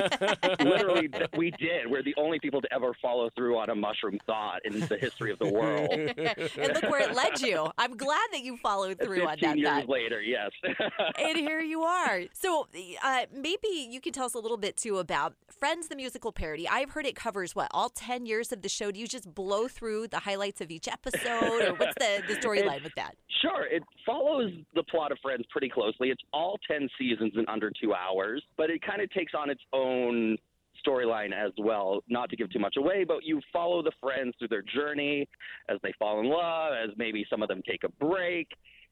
literally, 0.60 1.08
we 1.36 1.50
did. 1.52 1.88
We're 1.88 2.02
the 2.02 2.14
only 2.18 2.38
people 2.38 2.60
to 2.60 2.72
ever 2.72 2.92
follow 3.00 3.30
through 3.34 3.56
on 3.58 3.70
a 3.70 3.74
mushroom 3.74 4.18
thought 4.26 4.60
in 4.64 4.80
the 4.80 4.98
history 4.98 5.32
of 5.32 5.38
the 5.38 5.50
world. 5.50 5.90
and 5.92 6.74
look 6.74 6.90
where 6.90 7.00
it 7.00 7.14
led 7.14 7.40
you. 7.40 7.68
I'm 7.78 7.96
glad 7.96 8.26
that 8.32 8.42
you 8.42 8.56
followed 8.58 8.98
through 8.98 9.26
on 9.26 9.38
15 9.38 9.48
that. 9.48 9.58
years 9.58 9.68
thought. 9.68 9.88
later, 9.88 10.20
yes. 10.20 10.50
and 11.18 11.38
here 11.38 11.60
you 11.60 11.82
are. 11.82 12.22
So 12.32 12.68
uh, 13.02 13.26
maybe 13.32 13.68
you 13.90 14.00
can 14.00 14.12
tell 14.12 14.26
us 14.26 14.34
a 14.34 14.38
little 14.38 14.58
bit 14.58 14.76
too 14.76 14.98
about 14.98 15.34
Friends, 15.58 15.88
the 15.88 15.96
musical 15.96 16.32
parody. 16.32 16.68
I've 16.68 16.90
heard 16.90 17.06
it 17.06 17.14
covers 17.14 17.54
what 17.54 17.68
all 17.70 17.88
ten 17.88 18.26
years 18.26 18.52
of 18.52 18.62
the 18.62 18.68
show. 18.68 18.90
Do 18.90 18.98
you 19.00 19.06
just 19.06 19.32
blow 19.34 19.68
through 19.68 20.08
the 20.08 20.18
highlights 20.18 20.60
of 20.60 20.70
each 20.70 20.88
episode, 20.88 21.62
or 21.62 21.74
what's 21.74 21.94
the 21.96 22.22
the 22.26 22.34
storyline 22.40 22.82
with 22.82 22.94
that? 22.96 23.14
Sure, 23.40 23.64
it 23.70 23.82
follows 24.04 24.52
the 24.74 24.82
plot 24.84 25.12
of 25.12 25.18
Friends 25.22 25.44
pretty 25.50 25.68
closely. 25.68 26.10
It's 26.10 26.22
all 26.34 26.58
10 26.68 26.88
seasons 26.98 27.32
in 27.36 27.48
under 27.48 27.70
two 27.80 27.94
hours, 27.94 28.42
but 28.56 28.68
it 28.68 28.82
kind 28.84 29.00
of 29.00 29.08
takes 29.10 29.32
on 29.34 29.50
its 29.50 29.60
own 29.72 30.36
storyline 30.84 31.32
as 31.32 31.52
well. 31.58 32.02
Not 32.08 32.28
to 32.30 32.36
give 32.36 32.50
too 32.50 32.58
much 32.58 32.76
away, 32.76 33.04
but 33.04 33.24
you 33.24 33.40
follow 33.52 33.82
the 33.82 33.92
friends 34.00 34.34
through 34.38 34.48
their 34.48 34.62
journey 34.62 35.28
as 35.68 35.78
they 35.82 35.92
fall 35.98 36.20
in 36.20 36.26
love, 36.26 36.72
as 36.72 36.90
maybe 36.96 37.24
some 37.30 37.42
of 37.42 37.48
them 37.48 37.62
take 37.66 37.84
a 37.84 37.88
break. 38.04 38.48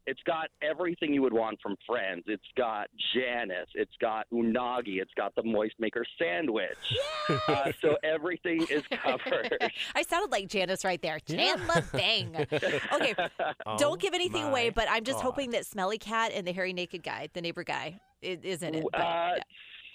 It's 0.07 0.21
got 0.27 0.49
everything 0.63 1.15
you 1.15 1.23
would 1.23 1.33
want 1.33 1.59
from 1.63 1.77
Friends. 1.87 2.25
It's 2.27 2.43
got 2.57 2.89
Janice. 3.15 3.69
It's 3.75 3.93
got 4.01 4.27
Unagi. 4.33 5.01
It's 5.01 5.13
got 5.17 5.35
the 5.37 5.43
Moist 5.45 5.75
Maker 5.79 6.05
sandwich. 6.21 6.69
Uh, 7.49 7.71
so 7.81 7.97
everything 8.03 8.67
is 8.69 8.83
covered. 9.03 9.57
I 9.95 10.03
sounded 10.03 10.33
like 10.33 10.49
Janice 10.49 10.85
right 10.85 11.01
there. 11.01 11.19
Chandler 11.21 11.85
Bing. 11.93 12.35
Okay, 12.37 13.15
Oh 13.67 13.77
don't 13.79 14.01
give 14.01 14.13
anything 14.15 14.45
away, 14.45 14.71
but 14.71 14.87
I'm 14.91 15.05
just 15.05 15.19
God. 15.19 15.25
hoping 15.25 15.51
that 15.53 15.67
Smelly 15.67 15.99
Cat 15.99 16.33
and 16.35 16.47
the 16.47 16.53
hairy 16.53 16.73
naked 16.73 17.03
guy, 17.05 17.29
the 17.33 17.41
neighbor 17.41 17.63
guy, 17.65 18.01
is, 18.21 18.39
is 18.43 18.63
in 18.63 18.75
it. 18.75 18.85
But, 18.91 19.01
Uh, 19.01 19.35
yeah. 19.37 19.43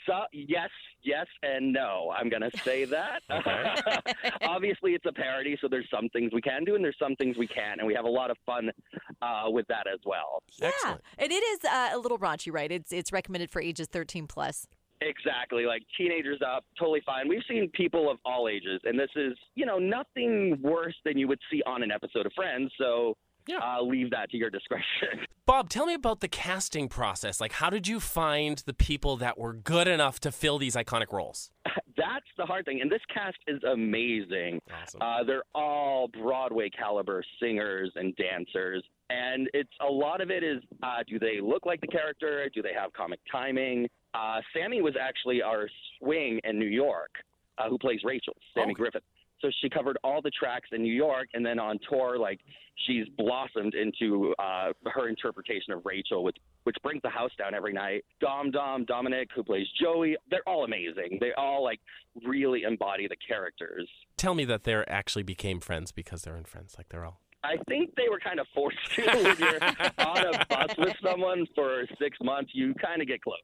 so, 0.06 0.13
yes, 0.32 0.70
yes, 1.04 1.26
and 1.43 1.74
no. 1.74 2.13
I'm 2.17 2.30
going 2.30 2.43
to 2.50 2.58
say 2.60 2.86
that. 2.86 3.24
Obviously, 4.41 4.93
it's 4.93 5.06
a 5.06 5.12
parody, 5.12 5.58
so 5.62 5.67
there's 5.70 5.89
some 5.93 6.08
things 6.10 6.32
we 6.34 6.41
can 6.41 6.63
do 6.63 6.76
and 6.76 6.84
there's 6.84 6.98
some 7.00 7.15
things 7.15 7.38
we 7.38 7.48
can't, 7.48 7.80
and 7.80 7.88
we 7.88 7.93
have 7.93 8.06
a 8.06 8.10
lot 8.10 8.32
of 8.32 8.38
fun 8.46 8.72
uh, 9.21 9.43
with 9.47 9.65
that 9.67 9.86
as 9.91 9.99
well. 10.06 10.41
Yeah, 10.60 10.67
Excellent. 10.69 11.01
and 11.17 11.32
it 11.32 11.36
is 11.43 11.60
uh, 11.65 11.89
a 11.93 11.97
little 11.97 12.17
raunchy, 12.19 12.51
right? 12.53 12.71
It's 12.71 12.91
it's 12.91 13.12
recommended 13.12 13.49
for 13.51 13.62
ages 13.62 13.88
13 13.91 14.27
plus. 14.27 14.67
Exactly, 15.01 15.65
like 15.65 15.84
teenagers 15.95 16.39
up, 16.45 16.65
totally 16.80 17.01
fine. 17.06 17.27
We've 17.30 17.43
seen 17.47 17.69
people 17.73 18.10
of 18.10 18.17
all 18.25 18.47
ages, 18.47 18.82
and 18.84 18.97
this 18.99 19.12
is, 19.15 19.34
you 19.53 19.63
know, 19.63 19.77
nothing 19.77 20.58
worse 20.62 20.95
than 21.06 21.19
you 21.19 21.27
would 21.27 21.39
see 21.51 21.62
on 21.67 21.84
an 21.84 21.91
episode 21.91 22.25
of 22.25 22.34
Friends. 22.34 22.71
So 22.80 23.15
Yeah. 23.47 23.57
uh, 23.60 23.81
leave 23.81 24.12
that 24.12 24.29
to 24.31 24.38
your 24.38 24.49
discretion. 24.49 25.25
Bob, 25.45 25.69
tell 25.69 25.86
me 25.86 25.93
about 25.93 26.19
the 26.19 26.27
casting 26.27 26.89
process. 26.89 27.39
Like, 27.39 27.53
how 27.53 27.69
did 27.69 27.88
you 27.88 27.99
find 28.01 28.57
the 28.65 28.73
people 28.73 29.15
that 29.17 29.38
were 29.38 29.53
good 29.53 29.88
enough 29.88 30.19
to 30.21 30.31
fill 30.31 30.57
these 30.57 30.75
iconic 30.75 31.12
roles? 31.13 31.51
That's 31.95 32.25
the 32.38 32.45
hard 32.45 32.65
thing, 32.65 32.79
and 32.81 32.91
this 32.91 33.01
cast 33.13 33.38
is 33.47 33.63
amazing. 33.63 34.60
Awesome. 34.83 35.01
Uh, 35.01 35.23
they're 35.23 35.43
all 35.55 36.07
Broadway 36.10 36.69
caliber 36.69 37.23
singers 37.41 37.91
and 37.95 38.15
dancers, 38.17 38.83
and 39.10 39.49
it's 39.53 39.71
a 39.88 39.91
lot 39.91 40.21
of 40.21 40.29
it 40.29 40.43
is 40.43 40.62
uh, 40.83 40.97
do 41.07 41.17
they 41.17 41.39
look 41.41 41.65
like 41.65 41.81
the 41.81 41.88
character? 41.88 42.49
Do 42.53 42.62
they 42.62 42.73
have 42.77 42.93
comic 42.93 43.19
timing? 43.31 43.88
Uh, 44.13 44.41
Sammy 44.53 44.81
was 44.81 44.95
actually 44.99 45.41
our 45.41 45.67
swing 45.99 46.39
in 46.43 46.60
New 46.60 46.67
York, 46.67 47.12
uh, 47.57 47.67
who 47.69 47.77
plays 47.79 48.01
Rachel, 48.03 48.33
Sammy 48.53 48.73
Okay. 48.73 48.73
Griffith. 48.81 49.03
So 49.39 49.50
she 49.62 49.69
covered 49.69 49.97
all 50.04 50.21
the 50.21 50.32
tracks 50.32 50.69
in 50.71 50.82
New 50.82 50.93
York, 50.93 51.28
and 51.34 51.45
then 51.45 51.60
on 51.60 51.80
tour, 51.89 52.17
like 52.17 52.39
she's 52.86 53.06
blossomed 53.17 53.76
into 53.76 54.34
uh, 54.39 54.73
her 54.86 55.10
interpretation 55.10 55.73
of 55.73 55.86
Rachel, 55.86 56.23
which 56.23 56.38
which 56.63 56.76
brings 56.84 57.02
the 57.04 57.10
house 57.10 57.32
down 57.38 57.54
every 57.54 57.73
night. 57.73 58.04
Dom 58.19 58.52
Dom 58.52 58.86
Dominic, 58.86 59.30
who 59.36 59.43
plays 59.43 59.67
Joey, 59.80 60.17
they're 60.30 60.47
all 60.47 60.65
amazing. 60.65 61.17
They 61.21 61.32
all 61.38 61.63
like 61.63 61.80
really 62.26 62.63
embody 62.63 63.08
the 63.08 63.15
characters. 63.28 63.88
Tell 64.17 64.34
me 64.34 64.43
that 64.45 64.63
they 64.63 64.73
actually 64.88 65.23
became 65.23 65.60
friends 65.60 65.91
because 65.91 66.23
they're 66.23 66.36
in 66.36 66.45
Friends. 66.47 66.76
Like, 66.78 66.89
they're 66.89 67.06
all. 67.06 67.19
I 67.43 67.58
think 67.67 67.95
they 67.95 68.10
were 68.10 68.19
kind 68.19 68.39
of 68.39 68.47
forced 68.54 68.78
to 68.95 69.02
when 69.06 69.38
you're 69.38 69.63
on 70.00 70.36
a 70.36 70.45
bus 70.45 70.76
with 70.78 70.95
someone 71.04 71.45
for 71.56 71.86
six 72.00 72.17
months. 72.21 72.52
You 72.54 72.73
kind 72.76 73.02
of 73.02 73.08
get 73.08 73.21
close. 73.21 73.38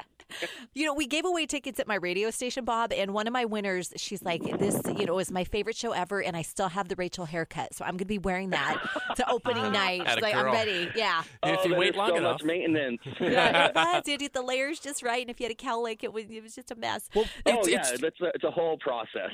You 0.74 0.86
know, 0.86 0.94
we 0.94 1.06
gave 1.06 1.26
away 1.26 1.46
tickets 1.46 1.80
at 1.80 1.88
my 1.88 1.96
radio 1.96 2.32
station, 2.32 2.66
Bob, 2.66 2.92
and 2.92 3.14
one 3.14 3.28
of 3.28 3.34
my 3.34 3.46
winners, 3.46 3.94
she's 3.98 4.24
like, 4.24 4.42
"This, 4.58 4.82
you 4.98 5.06
know, 5.06 5.20
is 5.20 5.32
my 5.32 5.44
favorite 5.44 5.76
show 5.76 5.92
ever, 5.92 6.22
and 6.22 6.36
I 6.36 6.42
still 6.42 6.70
have 6.70 6.88
the 6.88 6.96
Rachel 6.96 7.26
haircut, 7.26 7.74
so 7.76 7.86
I'm 7.86 7.92
going 7.92 8.00
to 8.00 8.06
be 8.06 8.18
wearing 8.18 8.50
that 8.50 8.78
to 9.16 9.30
opening 9.30 9.72
night." 9.72 10.02
She's 10.08 10.22
like, 10.22 10.36
"I'm 10.36 10.46
ready." 10.46 10.90
Yeah. 10.96 11.24
And 11.44 11.56
if 11.56 11.62
oh, 11.64 11.70
you 11.70 11.76
wait 11.76 11.96
long 11.96 12.10
so 12.10 12.16
enough. 12.16 12.42
much 12.42 12.44
maintenance. 12.44 13.02
Yeah, 13.24 13.68
it 13.68 13.76
was. 13.76 13.86
You 13.86 13.92
had 13.92 14.06
to 14.06 14.18
get 14.18 14.34
the 14.34 14.42
layers 14.42 14.80
just 14.80 15.02
right, 15.04 15.22
and 15.22 15.30
if 15.30 15.40
you 15.40 15.46
had 15.46 15.52
a 15.52 15.56
cowlick, 15.56 16.04
it 16.04 16.12
was 16.12 16.26
it 16.30 16.42
was 16.42 16.56
just 16.56 16.72
a 16.72 16.76
mess. 16.76 17.10
Well, 17.16 17.26
oh 17.46 17.68
yeah, 17.68 17.80
it's, 17.80 18.02
that's 18.02 18.20
a, 18.22 18.26
it's 18.34 18.44
a 18.44 18.52
whole 18.52 18.78
process. 18.78 19.32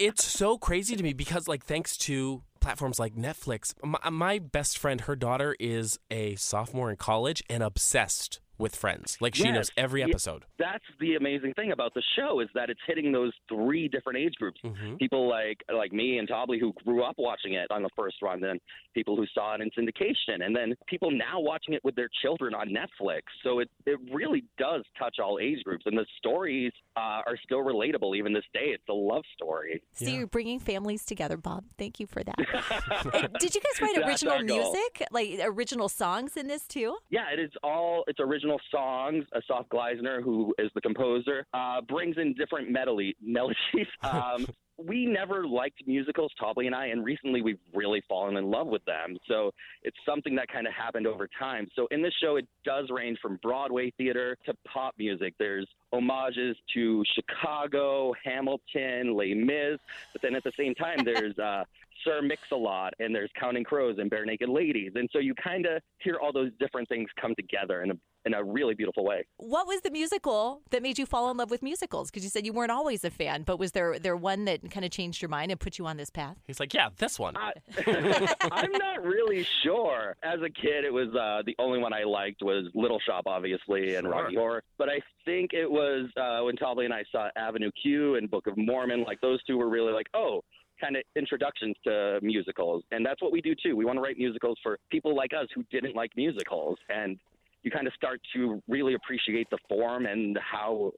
it's 0.00 0.24
so 0.24 0.58
crazy 0.58 0.96
to 0.96 1.02
me 1.02 1.12
because, 1.12 1.48
like, 1.48 1.64
thanks 1.64 1.96
to 1.98 2.42
platforms 2.60 2.98
like 2.98 3.14
Netflix, 3.14 3.74
my, 3.84 4.10
my 4.10 4.38
best 4.38 4.78
friend, 4.78 5.02
her 5.02 5.16
daughter 5.16 5.56
is 5.58 5.98
a 6.10 6.34
sophomore 6.36 6.90
in 6.90 6.96
college 6.96 7.42
and 7.48 7.62
obsessed 7.62 8.40
with 8.58 8.74
Friends. 8.76 9.16
Like, 9.20 9.34
she 9.34 9.44
Yes. 9.44 9.54
knows 9.54 9.70
every 9.76 10.00
Yeah. 10.00 10.08
episode. 10.08 10.44
that's 10.58 10.84
the 11.00 11.14
amazing 11.14 11.54
thing 11.54 11.70
about 11.72 11.94
the 11.94 12.02
show 12.16 12.40
is 12.40 12.48
that 12.54 12.68
it's 12.70 12.80
hitting 12.86 13.12
those 13.12 13.32
three 13.48 13.86
different 13.88 14.18
age 14.18 14.34
groups. 14.34 14.60
hmm 14.62 14.96
People 14.96 15.28
like 15.28 15.62
like 15.72 15.92
me 15.92 16.18
and 16.18 16.28
Tobly 16.28 16.58
who 16.58 16.72
grew 16.84 17.02
up 17.04 17.14
watching 17.18 17.54
it 17.54 17.70
on 17.70 17.82
the 17.82 17.88
first 17.96 18.16
run, 18.22 18.40
then 18.40 18.58
people 18.94 19.16
who 19.16 19.24
saw 19.34 19.54
it 19.54 19.60
in 19.60 19.70
syndication, 19.70 20.44
and 20.44 20.54
then 20.56 20.74
people 20.88 21.10
now 21.10 21.38
watching 21.38 21.74
it 21.74 21.84
with 21.84 21.94
their 21.94 22.08
children 22.22 22.54
on 22.54 22.68
Netflix. 22.70 23.22
So 23.44 23.60
it 23.60 23.70
it 23.86 23.98
really 24.12 24.44
does 24.58 24.82
touch 24.98 25.18
all 25.20 25.38
age 25.40 25.62
groups, 25.64 25.84
and 25.86 25.96
the 25.96 26.06
stories 26.16 26.72
uh, 26.96 27.22
are 27.26 27.36
still 27.44 27.58
relatable 27.60 28.16
even 28.16 28.32
this 28.32 28.44
day. 28.52 28.70
It's 28.74 28.88
a 28.88 28.92
love 28.92 29.22
story. 29.34 29.80
So 29.92 30.06
Yeah. 30.06 30.18
you're 30.18 30.26
bringing 30.26 30.58
families 30.58 31.04
together, 31.04 31.36
Bob. 31.36 31.64
Thank 31.78 32.00
you 32.00 32.06
for 32.06 32.22
that. 32.24 32.36
Did 33.40 33.54
you 33.54 33.60
guys 33.60 33.80
write 33.80 33.98
original 34.06 34.40
music, 34.42 35.04
like 35.12 35.38
original 35.42 35.88
songs 35.88 36.36
in 36.36 36.46
this 36.48 36.66
too? 36.66 36.96
Yeah, 37.10 37.30
it 37.32 37.38
is 37.38 37.50
all 37.62 38.04
it's 38.08 38.18
original 38.20 38.47
songs. 38.70 39.24
Assaf 39.34 39.68
Gleizner, 39.68 40.22
who 40.22 40.54
is 40.58 40.70
the 40.74 40.80
composer, 40.80 41.44
uh, 41.52 41.80
brings 41.82 42.16
in 42.16 42.34
different 42.34 42.70
melody 42.70 43.14
melodies. 43.20 43.56
Um, 44.02 44.46
we 44.78 45.06
never 45.06 45.46
liked 45.46 45.82
musicals, 45.86 46.32
Tobly 46.40 46.66
and 46.66 46.74
I, 46.74 46.86
and 46.86 47.04
recently 47.04 47.42
we've 47.42 47.58
really 47.74 48.02
fallen 48.08 48.36
in 48.36 48.48
love 48.48 48.68
with 48.68 48.84
them. 48.84 49.16
So 49.26 49.50
it's 49.82 49.96
something 50.06 50.36
that 50.36 50.48
kind 50.48 50.66
of 50.66 50.72
happened 50.72 51.06
over 51.06 51.28
time. 51.38 51.68
So 51.74 51.88
in 51.90 52.00
this 52.00 52.14
show, 52.22 52.36
it 52.36 52.46
does 52.64 52.88
range 52.90 53.18
from 53.20 53.40
Broadway 53.42 53.92
theater 53.98 54.36
to 54.46 54.54
pop 54.72 54.94
music. 54.96 55.34
There's 55.38 55.66
homages 55.92 56.56
to 56.74 57.02
Chicago, 57.14 58.14
Hamilton, 58.24 59.16
Les 59.16 59.34
Mis, 59.34 59.78
but 60.12 60.22
then 60.22 60.36
at 60.36 60.44
the 60.44 60.52
same 60.56 60.74
time, 60.74 60.98
there's 61.04 61.36
uh, 61.38 61.64
Sir 62.04 62.22
Mix-a-Lot, 62.22 62.94
and 63.00 63.12
there's 63.12 63.30
Counting 63.38 63.64
Crows 63.64 63.96
and 63.98 64.08
Barenaked 64.08 64.48
Ladies, 64.48 64.92
and 64.94 65.08
so 65.12 65.18
you 65.18 65.34
kind 65.34 65.66
of 65.66 65.82
hear 65.98 66.18
all 66.22 66.32
those 66.32 66.52
different 66.60 66.88
things 66.88 67.08
come 67.20 67.34
together 67.34 67.82
in 67.82 67.90
a 67.90 67.94
in 68.28 68.34
a 68.34 68.44
really 68.44 68.74
beautiful 68.74 69.04
way. 69.04 69.24
What 69.38 69.66
was 69.66 69.80
the 69.80 69.90
musical 69.90 70.60
that 70.70 70.82
made 70.82 70.98
you 70.98 71.06
fall 71.06 71.30
in 71.30 71.36
love 71.38 71.50
with 71.50 71.62
musicals? 71.62 72.10
Because 72.10 72.22
you 72.22 72.30
said 72.30 72.44
you 72.44 72.52
weren't 72.52 72.70
always 72.70 73.02
a 73.04 73.10
fan, 73.10 73.42
but 73.42 73.58
was 73.58 73.72
there 73.72 73.98
there 73.98 74.16
one 74.16 74.44
that 74.44 74.70
kind 74.70 74.84
of 74.84 74.90
changed 74.92 75.22
your 75.22 75.30
mind 75.30 75.50
and 75.50 75.58
put 75.58 75.78
you 75.78 75.86
on 75.86 75.96
this 75.96 76.10
path? 76.10 76.36
He's 76.46 76.60
like, 76.60 76.74
yeah, 76.74 76.90
this 76.98 77.18
one. 77.18 77.36
I, 77.36 77.52
I'm 78.52 78.72
not 78.72 79.02
really 79.02 79.46
sure. 79.62 80.14
As 80.22 80.40
a 80.40 80.50
kid, 80.50 80.84
it 80.84 80.92
was 80.92 81.08
uh, 81.14 81.42
the 81.46 81.56
only 81.58 81.78
one 81.78 81.92
I 81.92 82.04
liked 82.04 82.42
was 82.42 82.66
Little 82.74 83.00
Shop, 83.00 83.24
obviously, 83.26 83.94
and 83.94 84.04
Sure. 84.04 84.10
Rocky 84.12 84.36
Horror. 84.36 84.62
But 84.76 84.88
I 84.90 85.00
think 85.24 85.52
it 85.54 85.70
was 85.70 86.08
uh, 86.16 86.44
when 86.44 86.56
Tobly 86.56 86.84
and 86.84 86.94
I 86.94 87.04
saw 87.10 87.28
Avenue 87.36 87.70
Q 87.82 88.16
and 88.16 88.30
Book 88.30 88.46
of 88.46 88.56
Mormon. 88.56 89.04
Like 89.04 89.20
those 89.20 89.42
two 89.44 89.56
were 89.56 89.68
really 89.68 89.92
like, 89.92 90.06
oh, 90.14 90.42
kind 90.80 90.96
of 90.96 91.02
introductions 91.16 91.74
to 91.84 92.20
musicals, 92.22 92.84
and 92.92 93.04
that's 93.04 93.20
what 93.20 93.32
we 93.32 93.40
do 93.40 93.54
too. 93.60 93.74
We 93.74 93.84
want 93.84 93.96
to 93.96 94.00
write 94.00 94.16
musicals 94.16 94.58
for 94.62 94.78
people 94.90 95.16
like 95.16 95.32
us 95.32 95.48
who 95.54 95.64
didn't 95.72 95.96
like 95.96 96.12
musicals, 96.16 96.78
and 96.88 97.18
you 97.62 97.70
kind 97.70 97.86
of 97.86 97.92
start 97.94 98.20
to 98.34 98.62
really 98.68 98.94
appreciate 98.94 99.48
the 99.50 99.58
form 99.68 100.06
and 100.06 100.38
how 100.38 100.92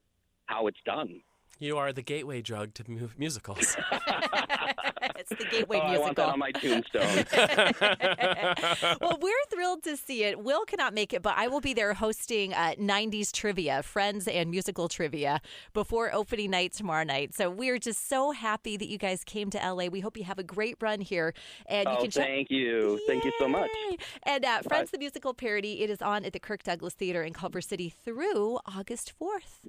how 0.46 0.66
it's 0.66 0.78
done. 0.84 1.20
You 1.60 1.76
are 1.76 1.92
the 1.92 2.00
gateway 2.00 2.40
drug 2.40 2.72
to 2.74 2.90
mu- 2.90 3.10
musicals. 3.18 3.76
it's 5.18 5.28
the 5.28 5.46
gateway 5.50 5.76
oh, 5.76 5.86
I 5.86 5.98
want 5.98 6.16
that 6.16 6.30
on 6.30 6.38
my 6.38 6.52
tombstone. 6.52 7.26
well, 9.02 9.18
we're 9.20 9.44
thrilled 9.50 9.82
to 9.82 9.98
see 9.98 10.24
it. 10.24 10.42
Will 10.42 10.64
cannot 10.64 10.94
make 10.94 11.12
it, 11.12 11.20
but 11.20 11.34
I 11.36 11.48
will 11.48 11.60
be 11.60 11.74
there 11.74 11.92
hosting 11.92 12.54
uh, 12.54 12.72
90s 12.80 13.30
trivia, 13.30 13.82
friends 13.82 14.26
and 14.26 14.50
musical 14.50 14.88
trivia 14.88 15.42
before 15.74 16.10
opening 16.14 16.50
night 16.50 16.72
tomorrow 16.72 17.04
night. 17.04 17.34
So 17.34 17.50
we're 17.50 17.78
just 17.78 18.08
so 18.08 18.30
happy 18.30 18.78
that 18.78 18.88
you 18.88 18.96
guys 18.96 19.22
came 19.22 19.50
to 19.50 19.58
LA. 19.58 19.88
We 19.88 20.00
hope 20.00 20.16
you 20.16 20.24
have 20.24 20.38
a 20.38 20.42
great 20.42 20.76
run 20.80 21.02
here. 21.02 21.34
And 21.66 21.86
you 21.90 21.94
oh, 21.94 22.00
can 22.00 22.10
check. 22.10 22.26
thank 22.26 22.50
you, 22.50 22.98
thank 23.06 23.22
you 23.26 23.32
so 23.38 23.46
much. 23.46 23.70
And 24.22 24.46
uh, 24.46 24.62
Friends 24.62 24.92
the 24.92 24.98
Musical 24.98 25.34
parody, 25.34 25.82
it 25.82 25.90
is 25.90 26.00
on 26.00 26.24
at 26.24 26.32
the 26.32 26.40
Kirk 26.40 26.62
Douglas 26.62 26.94
Theater 26.94 27.22
in 27.22 27.34
Culver 27.34 27.60
City 27.60 27.92
through 28.02 28.60
August 28.66 29.12
4th. 29.20 29.68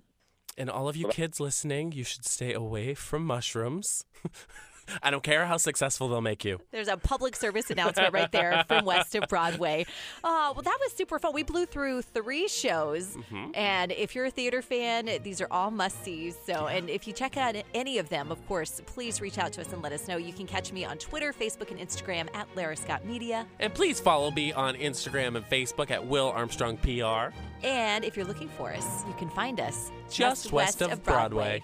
And 0.58 0.70
all 0.70 0.90
of 0.90 0.96
you 0.96 1.08
kids 1.08 1.40
listening, 1.40 1.92
you 1.92 2.04
should 2.04 2.26
stay 2.26 2.54
away 2.54 2.94
from 2.94 3.26
mushrooms. 3.26 4.06
I 5.02 5.12
don't 5.12 5.24
care 5.24 5.46
how 5.46 5.58
successful 5.58 6.08
they'll 6.08 6.22
make 6.22 6.46
you. 6.46 6.60
There's 6.72 6.88
a 6.88 6.98
public 6.98 7.36
service 7.36 7.70
announcement 7.70 8.14
right 8.14 8.32
there 8.32 8.64
from 8.68 8.86
west 8.86 9.16
of 9.16 9.28
Broadway. 9.28 9.86
Oh, 10.24 10.54
well, 10.56 10.64
that 10.64 10.78
was 10.82 10.92
super 10.94 11.20
fun. 11.20 11.34
We 11.34 11.44
blew 11.44 11.66
through 11.66 12.02
three 12.04 12.48
shows. 12.48 13.16
Mm-hmm. 13.16 13.52
And 13.56 13.92
if 13.92 14.16
you're 14.16 14.26
a 14.26 14.32
theater 14.32 14.62
fan, 14.62 15.10
these 15.24 15.42
are 15.42 15.48
all 15.52 15.72
must 15.72 16.04
sees. 16.04 16.38
So, 16.46 16.68
and 16.68 16.90
if 16.90 17.08
you 17.08 17.14
check 17.14 17.38
out 17.38 17.56
any 17.74 17.98
of 17.98 18.10
them, 18.10 18.32
of 18.32 18.46
course, 18.48 18.82
please 18.86 19.22
reach 19.22 19.38
out 19.38 19.54
to 19.54 19.62
us 19.62 19.72
and 19.74 19.82
let 19.82 19.92
us 19.92 20.08
know. 20.08 20.18
You 20.18 20.34
can 20.34 20.48
catch 20.48 20.72
me 20.72 20.86
on 20.86 20.98
Twitter, 20.98 21.34
Facebook, 21.34 21.72
and 21.72 21.80
Instagram 21.80 22.28
at 22.36 22.48
Lara 22.56 22.76
Scott 22.76 23.06
Media. 23.06 23.46
And 23.60 23.74
please 23.74 24.00
follow 24.00 24.32
me 24.32 24.54
on 24.54 24.76
Instagram 24.76 25.36
and 25.36 25.46
Facebook 25.50 25.92
at 25.92 26.06
Will 26.06 26.32
Armstrong 26.32 26.78
PR. 26.78 27.34
And 27.64 28.04
if 28.04 28.16
you're 28.16 28.26
looking 28.26 28.50
for 28.50 28.74
us, 28.74 29.04
you 29.08 29.14
can 29.14 29.30
find 29.30 29.60
us 29.60 29.92
Just 30.10 30.52
west 30.52 30.82
of 30.82 31.04
Broadway. 31.04 31.64